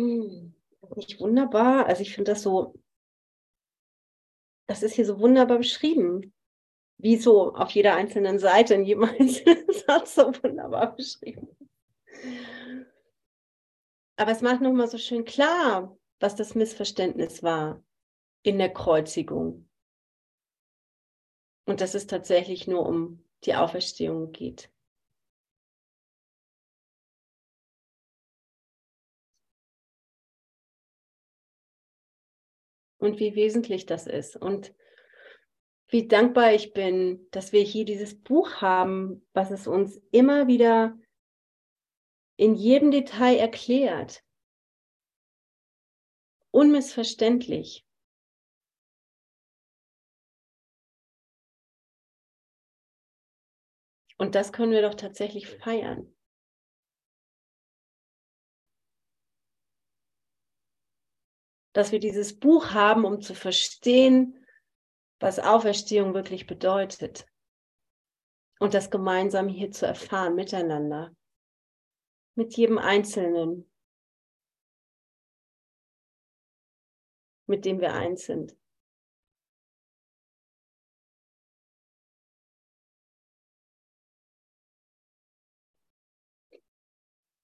[0.00, 0.54] Hm,
[0.96, 1.86] nicht wunderbar.
[1.86, 2.74] Also ich finde das so,
[4.66, 6.32] das ist hier so wunderbar beschrieben
[7.02, 11.48] wie so auf jeder einzelnen Seite in jedem einzelnen Satz so wunderbar beschrieben.
[14.16, 17.82] Aber es macht nochmal so schön klar, was das Missverständnis war
[18.42, 19.68] in der Kreuzigung.
[21.66, 24.70] Und dass es tatsächlich nur um die Auferstehung geht.
[33.00, 34.36] Und wie wesentlich das ist.
[34.36, 34.74] Und
[35.88, 40.96] wie dankbar ich bin, dass wir hier dieses Buch haben, was es uns immer wieder
[42.36, 44.22] in jedem Detail erklärt.
[46.52, 47.86] Unmissverständlich.
[54.18, 56.14] Und das können wir doch tatsächlich feiern.
[61.80, 64.46] Dass wir dieses Buch haben, um zu verstehen,
[65.18, 67.26] was Auferstehung wirklich bedeutet.
[68.58, 71.16] Und das gemeinsam hier zu erfahren, miteinander,
[72.34, 73.72] mit jedem Einzelnen,
[77.46, 78.54] mit dem wir eins sind.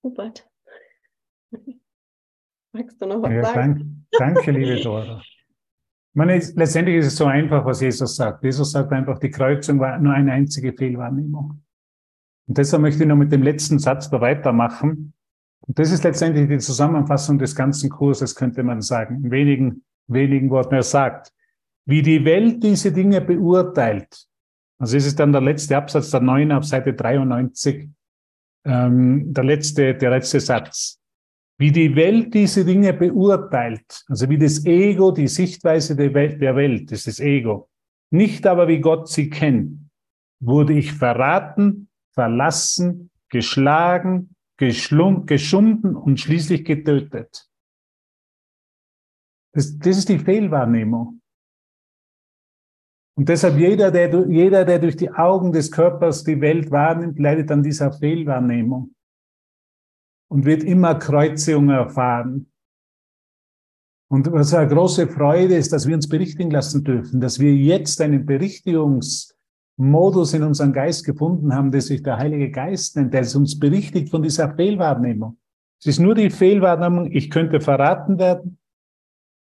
[0.02, 0.46] Hubert,
[2.76, 4.06] magst du noch was ja, sagen?
[4.18, 5.20] Danke, danke liebe Dora.
[5.20, 8.42] Ich meine, letztendlich ist es so einfach, was Jesus sagt.
[8.42, 11.62] Jesus sagt einfach, die Kreuzung war nur eine einzige Fehlwahrnehmung.
[12.48, 15.12] Und deshalb möchte ich noch mit dem letzten Satz da weitermachen.
[15.60, 20.48] Und das ist letztendlich die Zusammenfassung des ganzen Kurses, könnte man sagen, in wenigen, wenigen
[20.50, 20.74] Worten.
[20.74, 21.32] Er sagt,
[21.84, 24.26] wie die Welt diese Dinge beurteilt.
[24.78, 27.90] Also es ist dann der letzte Absatz, der 9 auf Seite 93,
[28.64, 31.00] ähm, der letzte, der letzte Satz
[31.58, 36.54] wie die Welt diese Dinge beurteilt, also wie das Ego die Sichtweise der Welt, der
[36.54, 37.70] Welt ist das Ego,
[38.10, 39.90] nicht aber wie Gott sie kennt,
[40.40, 47.48] wurde ich verraten, verlassen, geschlagen, geschunden und schließlich getötet.
[49.52, 51.20] Das, das ist die Fehlwahrnehmung.
[53.18, 57.50] Und deshalb jeder der, jeder, der durch die Augen des Körpers die Welt wahrnimmt, leidet
[57.50, 58.94] an dieser Fehlwahrnehmung
[60.28, 62.50] und wird immer Kreuzigung erfahren.
[64.08, 68.00] Und was eine große Freude ist, dass wir uns berichtigen lassen dürfen, dass wir jetzt
[68.00, 73.58] einen Berichtigungsmodus in unserem Geist gefunden haben, der sich der Heilige Geist nennt, der uns
[73.58, 75.38] berichtigt von dieser Fehlwahrnehmung.
[75.80, 78.58] Es ist nur die Fehlwahrnehmung, ich könnte verraten werden.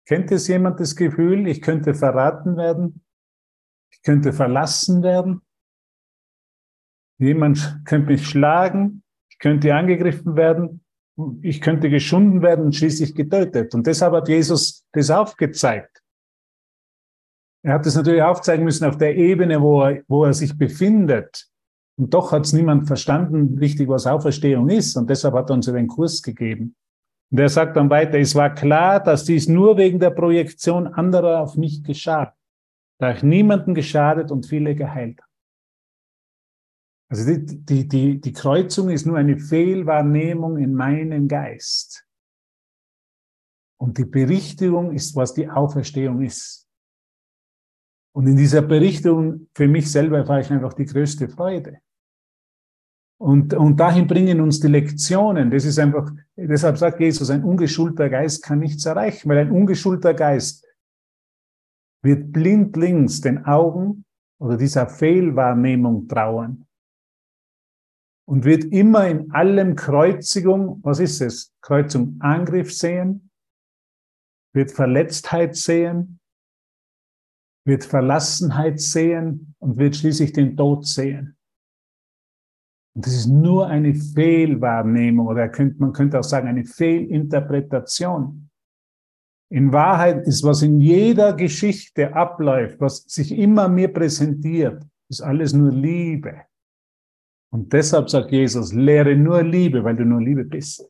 [0.07, 3.05] Kennt es jemand das Gefühl, ich könnte verraten werden?
[3.93, 5.43] Ich könnte verlassen werden?
[7.19, 9.03] Jemand könnte mich schlagen,
[9.39, 10.81] ich könnte angegriffen werden,
[11.43, 13.73] ich könnte geschunden werden und schließlich getötet.
[13.73, 16.03] Und deshalb hat Jesus das aufgezeigt.
[17.63, 21.47] Er hat es natürlich aufzeigen müssen auf der Ebene, wo er, wo er sich befindet.
[21.97, 24.97] Und doch hat es niemand verstanden, richtig, was Auferstehung ist.
[24.97, 26.75] Und deshalb hat er uns einen Kurs gegeben.
[27.31, 31.41] Und er sagt dann weiter, es war klar, dass dies nur wegen der Projektion anderer
[31.43, 32.35] auf mich geschah,
[32.99, 35.28] da ich niemanden geschadet und viele geheilt habe.
[37.11, 42.05] Also die, die, die, die Kreuzung ist nur eine Fehlwahrnehmung in meinem Geist.
[43.81, 46.69] Und die Berichtigung ist, was die Auferstehung ist.
[48.15, 51.79] Und in dieser Berichtigung für mich selber erfahre ich einfach die größte Freude.
[53.21, 55.51] Und, und dahin bringen uns die Lektionen.
[55.51, 60.15] Das ist einfach, deshalb sagt Jesus, ein ungeschulter Geist kann nichts erreichen, weil ein ungeschulter
[60.15, 60.67] Geist
[62.03, 64.05] wird blindlings den Augen
[64.41, 66.68] oder dieser Fehlwahrnehmung trauern
[68.29, 71.55] und wird immer in allem Kreuzigung, was ist es?
[71.63, 73.31] Kreuzung Angriff sehen,
[74.53, 76.21] wird Verletztheit sehen,
[77.65, 81.39] wird Verlassenheit sehen und wird schließlich den Tod sehen.
[82.95, 88.51] Und das ist nur eine Fehlwahrnehmung oder man könnte auch sagen eine Fehlinterpretation.
[89.51, 95.55] In Wahrheit ist, was in jeder Geschichte abläuft, was sich immer mir präsentiert, ist alles
[95.55, 96.48] nur Liebe.
[97.51, 100.87] Und deshalb sagt Jesus, lehre nur Liebe, weil du nur Liebe bist.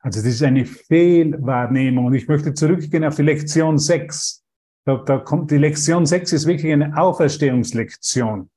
[0.00, 2.06] Also das ist eine Fehlwahrnehmung.
[2.06, 4.44] Und ich möchte zurückgehen auf die Lektion 6.
[4.86, 8.50] Da, da kommt die Lektion 6 ist wirklich eine Auferstehungslektion.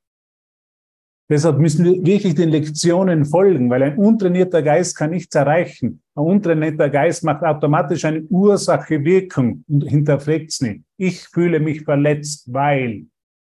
[1.29, 6.01] Deshalb müssen wir wirklich den Lektionen folgen, weil ein untrainierter Geist kann nichts erreichen.
[6.13, 10.83] Ein untrainierter Geist macht automatisch eine Ursache-Wirkung und hinterfragt es nicht.
[10.97, 13.05] Ich fühle mich verletzt, weil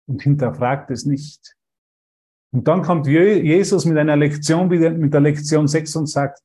[0.06, 1.56] und hinterfragt es nicht.
[2.54, 6.42] Und dann kommt Jesus mit einer Lektion, mit der Lektion 6 und sagt,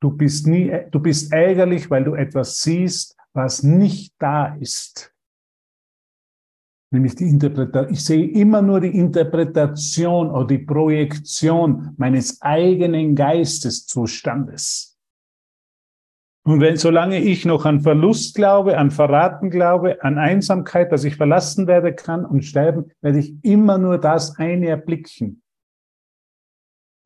[0.00, 5.14] du bist nie, du bist ärgerlich, weil du etwas siehst, was nicht da ist.
[6.92, 7.92] Nämlich die Interpretation.
[7.92, 14.89] Ich sehe immer nur die Interpretation oder die Projektion meines eigenen Geisteszustandes.
[16.42, 21.16] Und wenn, solange ich noch an Verlust glaube, an Verraten glaube, an Einsamkeit, dass ich
[21.16, 25.42] verlassen werde kann und sterben, werde ich immer nur das eine erblicken.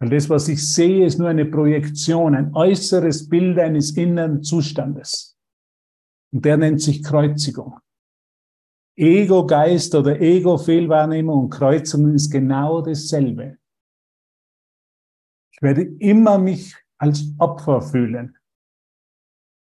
[0.01, 5.37] Weil das, was ich sehe, ist nur eine Projektion, ein äußeres Bild eines inneren Zustandes.
[6.33, 7.79] Und der nennt sich Kreuzigung.
[8.97, 13.59] Ego-Geist oder Ego-Fehlwahrnehmung und Kreuzung ist genau dasselbe.
[15.53, 18.37] Ich werde immer mich als Opfer fühlen.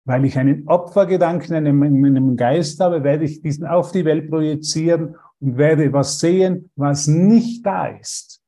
[0.06, 5.16] Weil ich einen Opfergedanken in meinem Geist habe, werde ich diesen auf die Welt projizieren
[5.40, 8.42] und werde was sehen, was nicht da ist.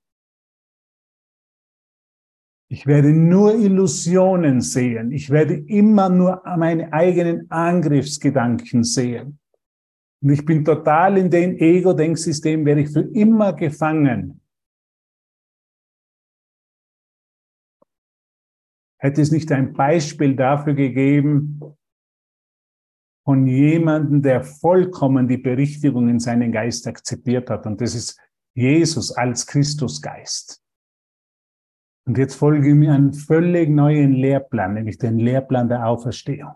[2.69, 5.11] Ich werde nur Illusionen sehen.
[5.11, 9.37] Ich werde immer nur meine eigenen Angriffsgedanken sehen.
[10.23, 14.41] Und ich bin total in dem Ego-Denksystem, werde ich für immer gefangen.
[19.03, 21.59] Hätte es nicht ein Beispiel dafür gegeben
[23.25, 27.65] von jemandem, der vollkommen die Berichtigung in seinen Geist akzeptiert hat.
[27.65, 28.17] Und das ist
[28.55, 30.63] Jesus als Christusgeist.
[32.07, 36.53] Und jetzt folge mir einen völlig neuen Lehrplan, nämlich den Lehrplan der Auferstehung.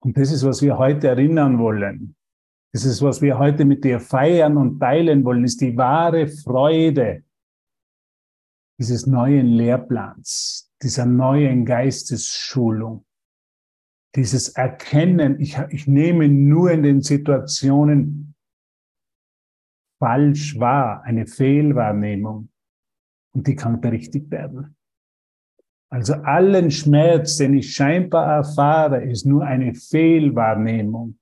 [0.00, 2.14] Und das ist, was wir heute erinnern wollen.
[2.72, 7.24] Das ist, was wir heute mit dir feiern und teilen wollen, ist die wahre Freude
[8.82, 13.04] dieses neuen Lehrplans, dieser neuen Geistesschulung,
[14.16, 18.34] dieses Erkennen, ich, ich nehme nur in den Situationen
[20.00, 22.48] falsch wahr, eine Fehlwahrnehmung
[23.32, 24.74] und die kann berichtigt werden.
[25.88, 31.20] Also allen Schmerz, den ich scheinbar erfahre, ist nur eine Fehlwahrnehmung.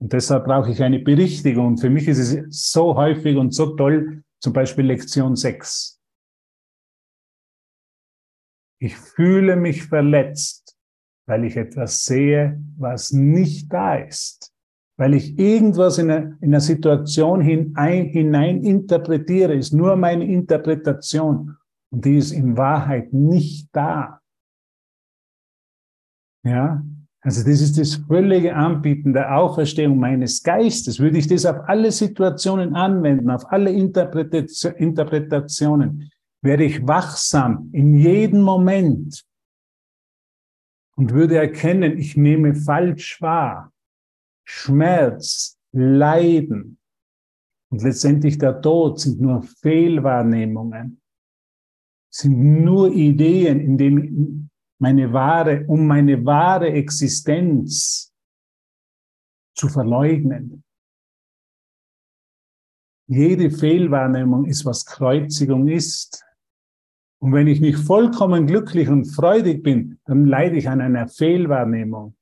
[0.00, 1.76] Und deshalb brauche ich eine Berichtigung.
[1.76, 6.01] Für mich ist es so häufig und so toll, zum Beispiel Lektion 6.
[8.82, 10.76] Ich fühle mich verletzt,
[11.28, 14.52] weil ich etwas sehe, was nicht da ist.
[14.98, 21.56] Weil ich irgendwas in einer, in einer Situation hinein, hinein interpretiere, ist nur meine Interpretation.
[21.92, 24.20] Und die ist in Wahrheit nicht da.
[26.44, 26.82] Ja,
[27.20, 30.98] Also das ist das völlige Anbieten der Auferstehung meines Geistes.
[30.98, 36.10] Würde ich das auf alle Situationen anwenden, auf alle Interpretationen,
[36.42, 39.24] wäre ich wachsam in jedem Moment
[40.96, 43.72] und würde erkennen, ich nehme falsch wahr.
[44.44, 46.78] Schmerz, Leiden
[47.70, 51.00] und letztendlich der Tod sind nur Fehlwahrnehmungen,
[52.12, 58.12] sind nur Ideen, in denen meine wahre, um meine wahre Existenz
[59.56, 60.64] zu verleugnen.
[63.06, 66.24] Jede Fehlwahrnehmung ist, was Kreuzigung ist.
[67.22, 72.16] Und wenn ich nicht vollkommen glücklich und freudig bin, dann leide ich an einer Fehlwahrnehmung.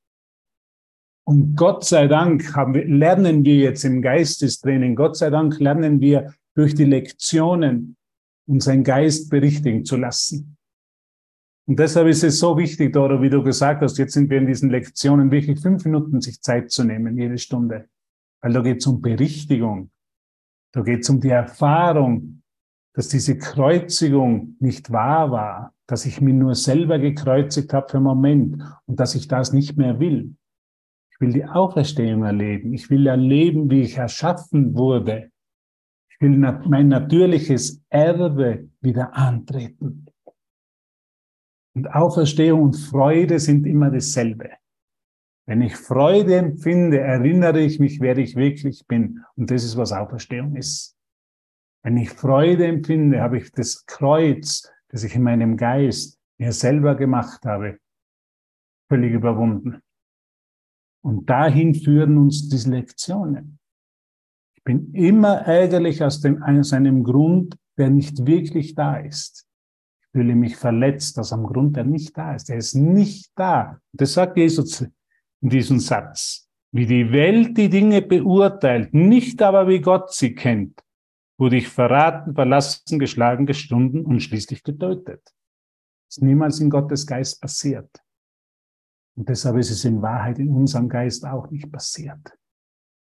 [1.23, 6.01] Und Gott sei Dank haben wir, lernen wir jetzt im Geistestraining, Gott sei Dank lernen
[6.01, 7.97] wir durch die Lektionen,
[8.47, 10.55] unseren Geist berichtigen zu lassen.
[11.67, 14.45] Und deshalb ist es so wichtig, Doro, wie du gesagt hast, jetzt sind wir in
[14.45, 17.87] diesen Lektionen, wirklich fünf Minuten sich Zeit zu nehmen, jede Stunde.
[18.41, 19.89] Weil da geht es um Berichtigung.
[20.73, 22.40] Da geht es um die Erfahrung,
[22.93, 28.05] dass diese Kreuzigung nicht wahr war, dass ich mich nur selber gekreuzigt habe für einen
[28.05, 30.35] Moment und dass ich das nicht mehr will.
[31.11, 32.73] Ich will die Auferstehung erleben.
[32.73, 35.31] Ich will erleben, wie ich erschaffen wurde.
[36.09, 40.07] Ich will mein natürliches Erbe wieder antreten.
[41.73, 44.49] Und Auferstehung und Freude sind immer dasselbe.
[45.47, 49.23] Wenn ich Freude empfinde, erinnere ich mich, wer ich wirklich bin.
[49.35, 50.97] Und das ist, was Auferstehung ist.
[51.83, 56.95] Wenn ich Freude empfinde, habe ich das Kreuz, das ich in meinem Geist mir selber
[56.95, 57.79] gemacht habe,
[58.87, 59.81] völlig überwunden.
[61.03, 63.57] Und dahin führen uns diese Lektionen.
[64.55, 69.47] Ich bin immer ärgerlich aus, dem, aus einem Grund, der nicht wirklich da ist.
[70.01, 72.49] Ich fühle mich verletzt aus einem Grund, der nicht da ist.
[72.51, 73.79] Er ist nicht da.
[73.91, 74.81] Das sagt Jesus
[75.41, 76.47] in diesem Satz.
[76.71, 80.79] Wie die Welt die Dinge beurteilt, nicht aber wie Gott sie kennt
[81.41, 85.23] wurde ich verraten, verlassen, geschlagen, gestunden und schließlich getötet.
[85.25, 87.89] Das ist niemals in Gottes Geist passiert.
[89.17, 92.37] Und deshalb ist es in Wahrheit in unserem Geist auch nicht passiert.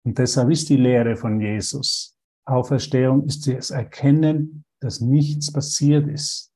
[0.07, 2.17] Und deshalb ist die Lehre von Jesus.
[2.47, 6.55] Auferstehung ist das Erkennen, dass nichts passiert ist.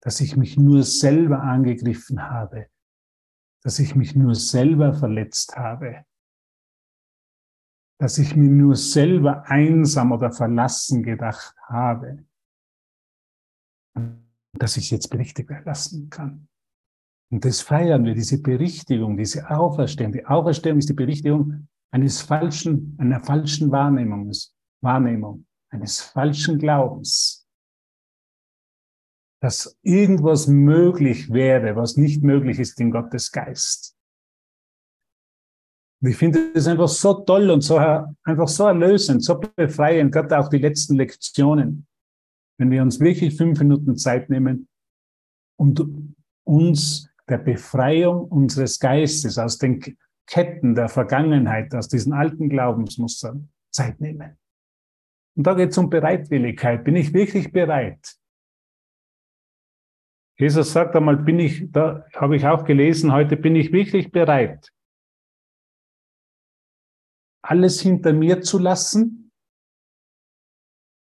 [0.00, 2.68] Dass ich mich nur selber angegriffen habe.
[3.64, 6.04] Dass ich mich nur selber verletzt habe
[8.02, 12.26] dass ich mir nur selber einsam oder verlassen gedacht habe,
[14.58, 16.48] dass ich jetzt berichtigt lassen kann.
[17.30, 20.10] Und das feiern wir, diese Berichtigung, diese Auferstehung.
[20.10, 24.32] Die Auferstehung ist die Berichtigung eines falschen, einer falschen Wahrnehmung,
[24.80, 27.46] Wahrnehmung, eines falschen Glaubens,
[29.40, 33.96] dass irgendwas möglich wäre, was nicht möglich ist in Gottes Geist.
[36.04, 40.48] Ich finde das einfach so toll und so, einfach so erlösend, so befreiend, gerade auch
[40.48, 41.86] die letzten Lektionen.
[42.58, 44.68] Wenn wir uns wirklich fünf Minuten Zeit nehmen
[45.56, 45.84] und
[46.44, 49.80] uns der Befreiung unseres Geistes aus den
[50.26, 54.36] Ketten der Vergangenheit, aus diesen alten Glaubensmustern Zeit nehmen.
[55.36, 56.84] Und da geht es um Bereitwilligkeit.
[56.84, 58.16] Bin ich wirklich bereit?
[60.36, 64.72] Jesus sagt einmal, bin ich, da habe ich auch gelesen, heute bin ich wirklich bereit,
[67.42, 69.32] alles hinter mir zu lassen,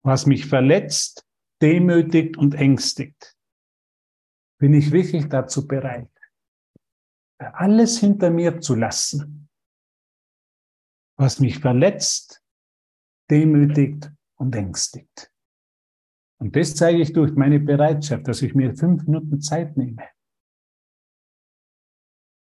[0.03, 1.25] was mich verletzt,
[1.61, 3.37] demütigt und ängstigt?
[4.59, 6.09] Bin ich wirklich dazu bereit,
[7.37, 9.49] alles hinter mir zu lassen,
[11.17, 12.43] was mich verletzt,
[13.29, 15.31] demütigt und ängstigt?
[16.39, 20.07] Und das zeige ich durch meine Bereitschaft, dass ich mir fünf Minuten Zeit nehme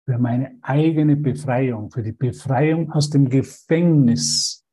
[0.05, 4.65] für meine eigene Befreiung, für die Befreiung aus dem Gefängnis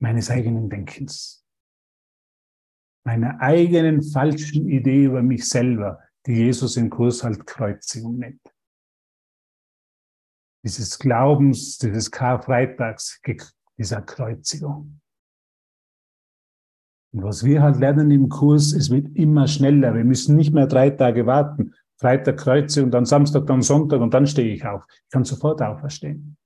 [0.00, 1.46] meines eigenen Denkens,
[3.04, 8.42] meiner eigenen falschen Idee über mich selber, die Jesus in Kurs halt Kreuzigung nennt.
[10.64, 13.20] Dieses Glaubens, dieses Karfreitags,
[13.78, 15.00] dieser Kreuzigung.
[17.12, 19.94] Und was wir halt lernen im Kurs, es wird immer schneller.
[19.94, 21.74] Wir müssen nicht mehr drei Tage warten.
[22.02, 24.84] Freitag Kreuze und dann Samstag, dann Sonntag und dann stehe ich auf.
[24.88, 26.36] Ich kann sofort auferstehen.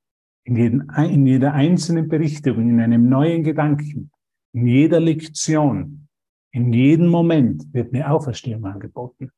[0.45, 4.13] In, jeden, in jeder einzelnen Berichtigung, in einem neuen Gedanken,
[4.53, 6.09] in jeder Lektion,
[6.53, 9.31] in jedem Moment wird mir Auferstehung angeboten.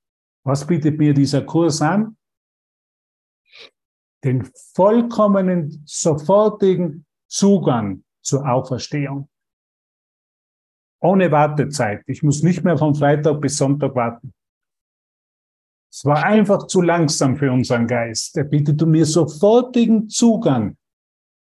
[0.45, 2.16] Was bietet mir dieser Kurs an?
[4.25, 4.45] Den
[4.75, 9.29] vollkommenen, sofortigen Zugang zur Auferstehung.
[11.01, 12.03] Ohne Wartezeit.
[12.07, 14.35] Ich muss nicht mehr von Freitag bis Sonntag warten.
[15.91, 18.36] Es war einfach zu langsam für unseren Geist.
[18.36, 20.76] Er bietet mir sofortigen Zugang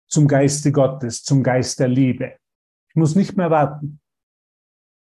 [0.09, 2.37] zum Geiste Gottes, zum Geist der Liebe.
[2.89, 4.01] Ich muss nicht mehr warten.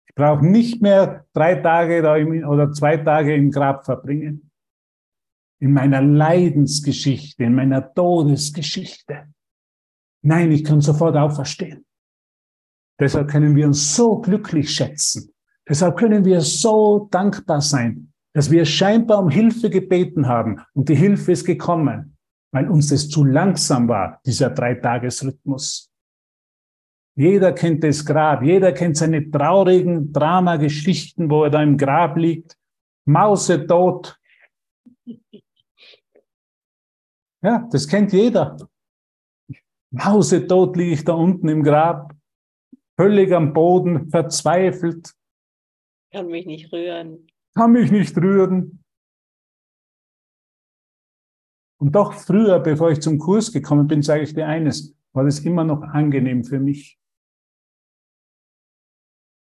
[0.07, 2.01] Ich brauche nicht mehr drei Tage
[2.47, 4.51] oder zwei Tage im Grab verbringen.
[5.61, 9.32] In meiner Leidensgeschichte, in meiner Todesgeschichte.
[10.22, 11.85] Nein, ich kann sofort auferstehen.
[12.99, 15.35] Deshalb können wir uns so glücklich schätzen.
[15.68, 20.97] Deshalb können wir so dankbar sein, dass wir scheinbar um Hilfe gebeten haben und die
[20.97, 22.18] Hilfe ist gekommen,
[22.53, 25.91] weil uns das zu langsam war, dieser Dreitagesrhythmus.
[27.16, 32.59] Jeder kennt das Grab, jeder kennt seine traurigen Dramageschichten, wo er da im Grab liegt,
[33.07, 34.18] mausetot.
[37.41, 38.57] Ja, das kennt jeder.
[39.93, 42.12] Mausetot liege ich da unten im Grab,
[42.97, 45.12] völlig am Boden, verzweifelt.
[46.11, 47.28] Kann mich nicht rühren.
[47.57, 48.84] Kann mich nicht rühren.
[51.80, 55.40] Und doch früher, bevor ich zum Kurs gekommen bin, sage ich dir eines, war das
[55.40, 56.98] immer noch angenehm für mich.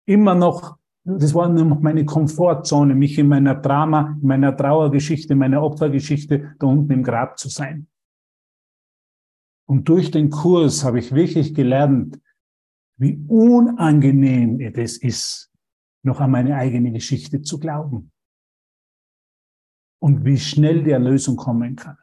[0.06, 5.34] Immer noch, das war nur noch meine Komfortzone, mich in meiner Drama, in meiner Trauergeschichte,
[5.34, 7.86] in meiner Opfergeschichte da unten im Grab zu sein.
[9.68, 12.20] Und durch den Kurs habe ich wirklich gelernt,
[12.96, 15.49] wie unangenehm es ist,
[16.02, 18.12] noch an meine eigene Geschichte zu glauben.
[20.00, 21.98] Und wie schnell die Erlösung kommen kann.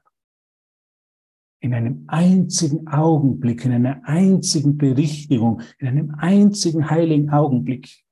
[1.60, 8.04] In einem einzigen Augenblick, in einer einzigen Berichtigung, in einem einzigen heiligen Augenblick.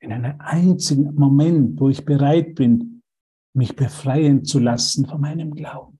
[0.00, 3.02] In einem einzigen Moment, wo ich bereit bin,
[3.54, 5.98] mich befreien zu lassen von meinem Glauben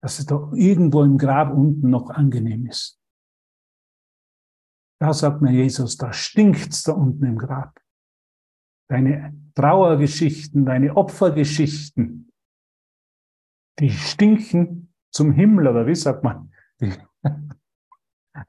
[0.00, 2.99] dass es doch irgendwo im Grab unten noch angenehm ist.
[5.00, 7.80] Da sagt mir Jesus, da stinkt's da unten im Grab.
[8.88, 12.30] Deine Trauergeschichten, deine Opfergeschichten,
[13.78, 16.52] die stinken zum Himmel, oder wie sagt man?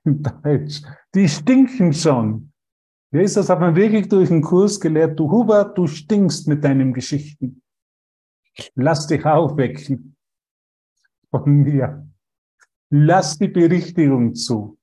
[0.05, 0.83] Die, Deutsch.
[1.15, 2.53] Die stinken schon.
[3.11, 7.61] Jesus hat mir wirklich durch den Kurs gelehrt, du Hubert, du stinkst mit deinen Geschichten.
[8.75, 10.15] Lass dich aufwecken
[11.29, 12.07] von mir.
[12.89, 14.77] Lass die Berichtigung zu.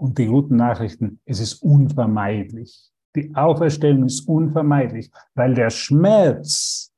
[0.00, 2.90] Und die guten Nachrichten, es ist unvermeidlich.
[3.14, 6.90] Die Auferstehung ist unvermeidlich, weil der Schmerz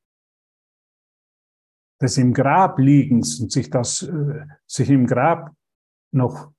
[2.00, 5.52] des im Grab liegens und sich das, äh, sich im Grab
[6.12, 6.52] noch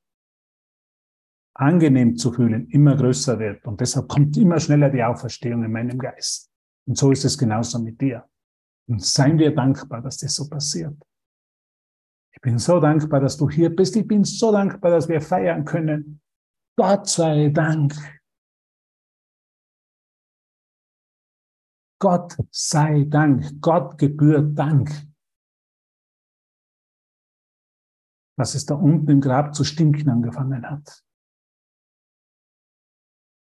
[1.53, 3.65] angenehm zu fühlen, immer größer wird.
[3.65, 6.51] Und deshalb kommt immer schneller die Auferstehung in meinem Geist.
[6.85, 8.27] Und so ist es genauso mit dir.
[8.89, 10.97] Und seien wir dankbar, dass das so passiert.
[12.33, 13.95] Ich bin so dankbar, dass du hier bist.
[13.95, 16.19] Ich bin so dankbar, dass wir feiern können.
[16.75, 17.93] Gott sei Dank.
[21.99, 23.61] Gott sei Dank.
[23.61, 24.89] Gott gebührt Dank.
[28.37, 31.03] Dass es da unten im Grab zu stinken angefangen hat.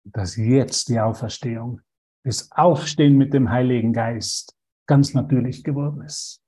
[0.05, 1.81] Dass jetzt die Auferstehung,
[2.25, 4.53] das Aufstehen mit dem Heiligen Geist
[4.85, 6.41] ganz natürlich geworden ist.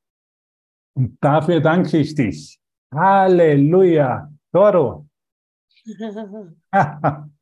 [0.97, 2.59] Und dafür danke ich dich.
[2.93, 4.31] Halleluja.
[4.51, 5.04] Doro.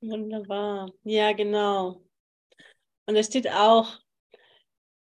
[0.00, 0.92] Wunderbar.
[1.02, 2.02] Ja, genau.
[3.06, 3.98] Und es steht auch,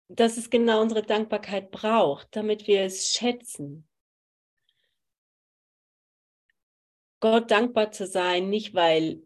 [0.09, 3.87] dass es genau unsere Dankbarkeit braucht, damit wir es schätzen.
[7.21, 9.21] Gott dankbar zu sein, nicht weil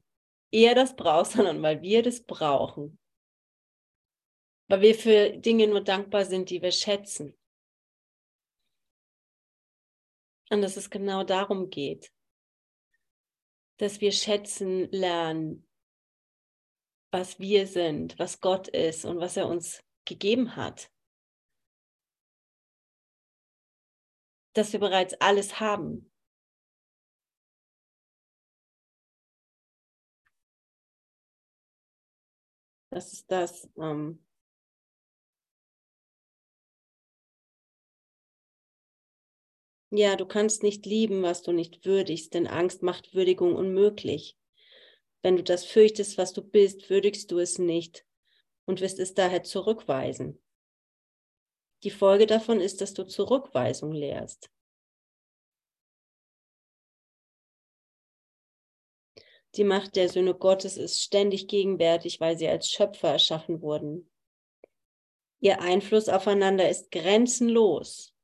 [0.51, 2.99] er das braucht, sondern weil wir das brauchen.
[4.67, 7.37] Weil wir für Dinge nur dankbar sind, die wir schätzen.
[10.51, 12.11] Und dass es genau darum geht,
[13.77, 15.67] dass wir schätzen lernen,
[17.11, 20.91] was wir sind, was Gott ist und was er uns gegeben hat.
[24.53, 26.11] Dass wir bereits alles haben.
[32.89, 34.24] Das ist das, ähm,
[39.91, 44.35] Ja, du kannst nicht lieben, was du nicht würdigst, denn Angst macht Würdigung unmöglich.
[45.21, 48.05] Wenn du das fürchtest, was du bist, würdigst du es nicht
[48.65, 50.41] und wirst es daher zurückweisen.
[51.83, 54.49] Die Folge davon ist, dass du Zurückweisung lehrst.
[59.55, 64.09] Die Macht der Söhne Gottes ist ständig gegenwärtig, weil sie als Schöpfer erschaffen wurden.
[65.39, 68.14] Ihr Einfluss aufeinander ist grenzenlos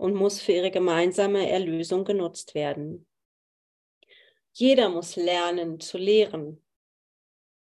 [0.00, 3.06] und muss für ihre gemeinsame Erlösung genutzt werden.
[4.52, 6.62] Jeder muss lernen zu lehren.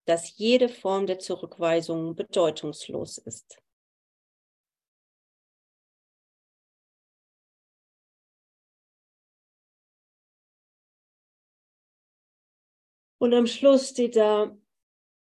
[0.05, 3.57] dass jede Form der Zurückweisung bedeutungslos ist.
[13.17, 14.57] Und am Schluss steht da,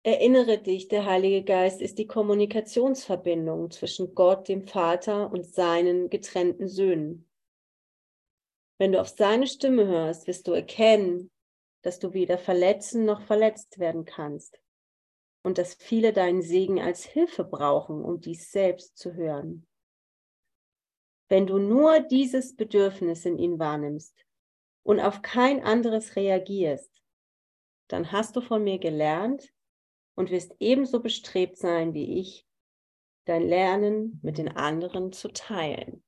[0.03, 6.69] erinnere dich, der Heilige Geist ist die Kommunikationsverbindung zwischen Gott, dem Vater und seinen getrennten
[6.69, 7.29] Söhnen.
[8.79, 11.31] Wenn du auf seine Stimme hörst, wirst du erkennen,
[11.83, 14.59] dass du weder verletzen noch verletzt werden kannst
[15.43, 19.67] und dass viele deinen Segen als Hilfe brauchen, um dies selbst zu hören.
[21.29, 24.27] Wenn du nur dieses Bedürfnis in ihnen wahrnimmst
[24.83, 27.03] und auf kein anderes reagierst,
[27.89, 29.53] dann hast du von mir gelernt
[30.21, 32.47] und wirst ebenso bestrebt sein wie ich,
[33.25, 36.05] dein Lernen mit den anderen zu teilen.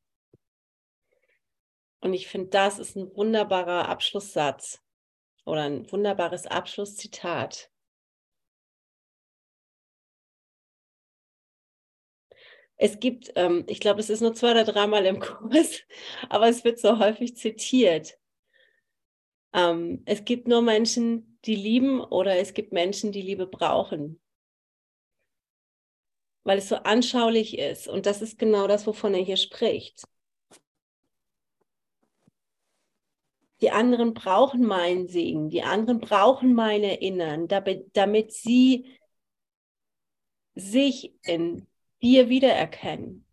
[2.01, 4.83] Und ich finde, das ist ein wunderbarer Abschlusssatz
[5.47, 7.71] oder ein wunderbares Abschlusszitat.
[12.77, 15.81] Es gibt, ähm, ich glaube, es ist nur zwei oder dreimal im Kurs,
[16.29, 18.19] aber es wird so häufig zitiert.
[19.53, 24.21] Ähm, es gibt nur Menschen, die lieben oder es gibt Menschen, die Liebe brauchen.
[26.45, 27.89] Weil es so anschaulich ist.
[27.89, 30.03] Und das ist genau das, wovon er hier spricht.
[33.61, 38.99] Die anderen brauchen meinen Segen, die anderen brauchen mein Erinnern, damit, damit sie
[40.57, 41.69] sich in
[42.03, 43.25] dir wiedererkennen.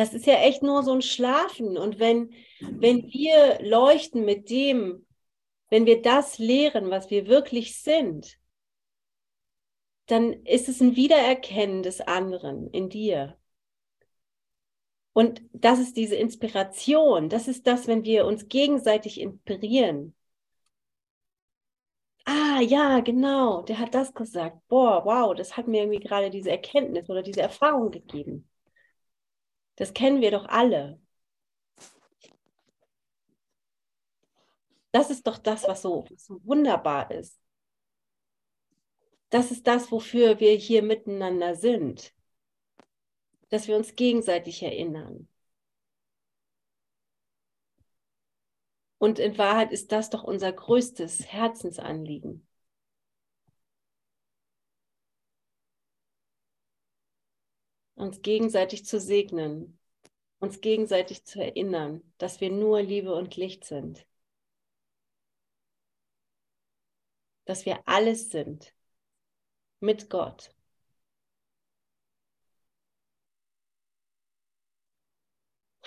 [0.00, 1.76] Das ist ja echt nur so ein Schlafen.
[1.76, 5.04] Und wenn, wenn wir leuchten mit dem,
[5.68, 8.38] wenn wir das lehren, was wir wirklich sind,
[10.06, 13.36] dann ist es ein Wiedererkennen des anderen in dir.
[15.12, 17.28] Und das ist diese Inspiration.
[17.28, 20.14] Das ist das, wenn wir uns gegenseitig inspirieren.
[22.24, 24.66] Ah, ja, genau, der hat das gesagt.
[24.68, 28.49] Boah, wow, das hat mir irgendwie gerade diese Erkenntnis oder diese Erfahrung gegeben.
[29.80, 31.00] Das kennen wir doch alle.
[34.92, 37.40] Das ist doch das, was so, was so wunderbar ist.
[39.30, 42.12] Das ist das, wofür wir hier miteinander sind.
[43.48, 45.28] Dass wir uns gegenseitig erinnern.
[48.98, 52.46] Und in Wahrheit ist das doch unser größtes Herzensanliegen.
[58.00, 59.78] Uns gegenseitig zu segnen,
[60.40, 64.06] uns gegenseitig zu erinnern, dass wir nur Liebe und Licht sind,
[67.44, 68.72] dass wir alles sind
[69.80, 70.54] mit Gott.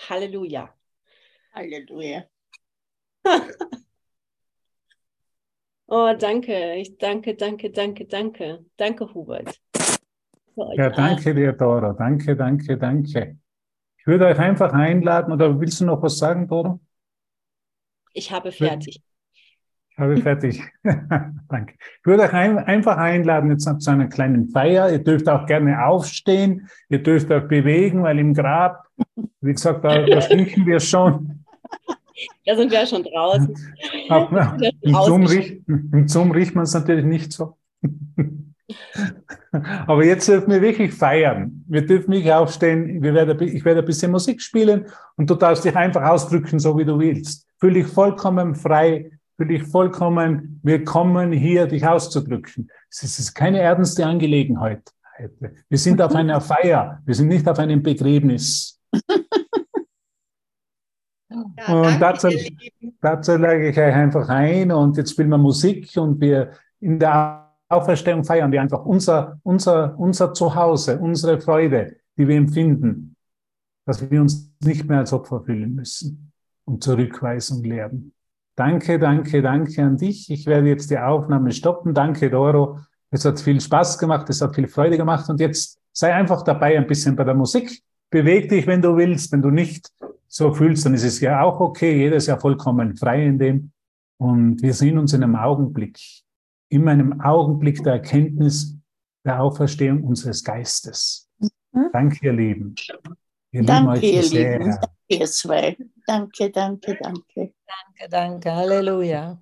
[0.08, 0.74] Halleluja.
[1.54, 2.28] Halleluja.
[5.86, 6.74] oh, danke.
[6.76, 8.64] Ich danke, danke, danke, danke.
[8.76, 9.63] Danke, Hubert.
[10.56, 11.92] Ja, danke dir, Dora.
[11.92, 13.38] Danke, danke, danke.
[13.98, 16.78] Ich würde euch einfach einladen, oder willst du noch was sagen, Dora?
[18.12, 19.02] Ich habe fertig.
[19.90, 20.62] Ich habe fertig.
[21.48, 21.74] danke.
[21.78, 24.90] Ich würde euch ein, einfach einladen jetzt zu einer kleinen Feier.
[24.90, 26.68] Ihr dürft auch gerne aufstehen.
[26.88, 28.86] Ihr dürft euch bewegen, weil im Grab,
[29.40, 31.44] wie gesagt, da, da stinken wir schon.
[32.44, 33.56] Da sind wir ja schon draußen.
[34.08, 37.56] Aber, Im, Zoom riecht, Im Zoom riecht man es natürlich nicht so.
[39.86, 41.64] Aber jetzt dürfen wir wirklich feiern.
[41.68, 43.02] Wir dürfen nicht aufstehen.
[43.02, 44.86] Wir werden, ich werde ein bisschen Musik spielen
[45.16, 47.46] und du darfst dich einfach ausdrücken, so wie du willst.
[47.58, 49.10] Fühl dich vollkommen frei.
[49.36, 52.70] Fühl dich vollkommen willkommen, hier dich auszudrücken.
[52.88, 54.82] Es ist keine ernste Angelegenheit.
[55.68, 57.00] Wir sind auf einer Feier.
[57.04, 58.80] Wir sind nicht auf einem Begräbnis.
[61.56, 62.28] Ja, und dazu,
[63.00, 67.43] dazu lege ich euch einfach ein und jetzt spielen wir Musik und wir in der
[67.68, 73.16] Auferstehung feiern wir einfach unser, unser, unser Zuhause, unsere Freude, die wir empfinden,
[73.86, 76.32] dass wir uns nicht mehr als Opfer fühlen müssen
[76.64, 78.12] und Zurückweisung lehren.
[78.56, 80.30] Danke, danke, danke an dich.
[80.30, 81.92] Ich werde jetzt die Aufnahme stoppen.
[81.92, 82.78] Danke, Doro.
[83.10, 86.76] Es hat viel Spaß gemacht, es hat viel Freude gemacht und jetzt sei einfach dabei
[86.76, 87.82] ein bisschen bei der Musik.
[88.10, 89.32] Beweg dich, wenn du willst.
[89.32, 89.90] Wenn du nicht
[90.28, 91.96] so fühlst, dann ist es ja auch okay.
[91.96, 93.72] Jeder ist ja vollkommen frei in dem.
[94.18, 95.98] Und wir sehen uns in einem Augenblick
[96.74, 98.76] in meinem Augenblick der Erkenntnis
[99.24, 101.30] der Auferstehung unseres Geistes.
[101.38, 101.90] Mhm.
[101.92, 102.74] Danke, ihr Lieben.
[103.52, 104.58] Wir danke, ihr sehr.
[104.58, 104.70] Lieben.
[104.70, 105.76] Danke, ihr zwei.
[106.06, 107.54] Danke, danke, danke.
[107.66, 108.52] Danke, danke.
[108.52, 109.38] Halleluja.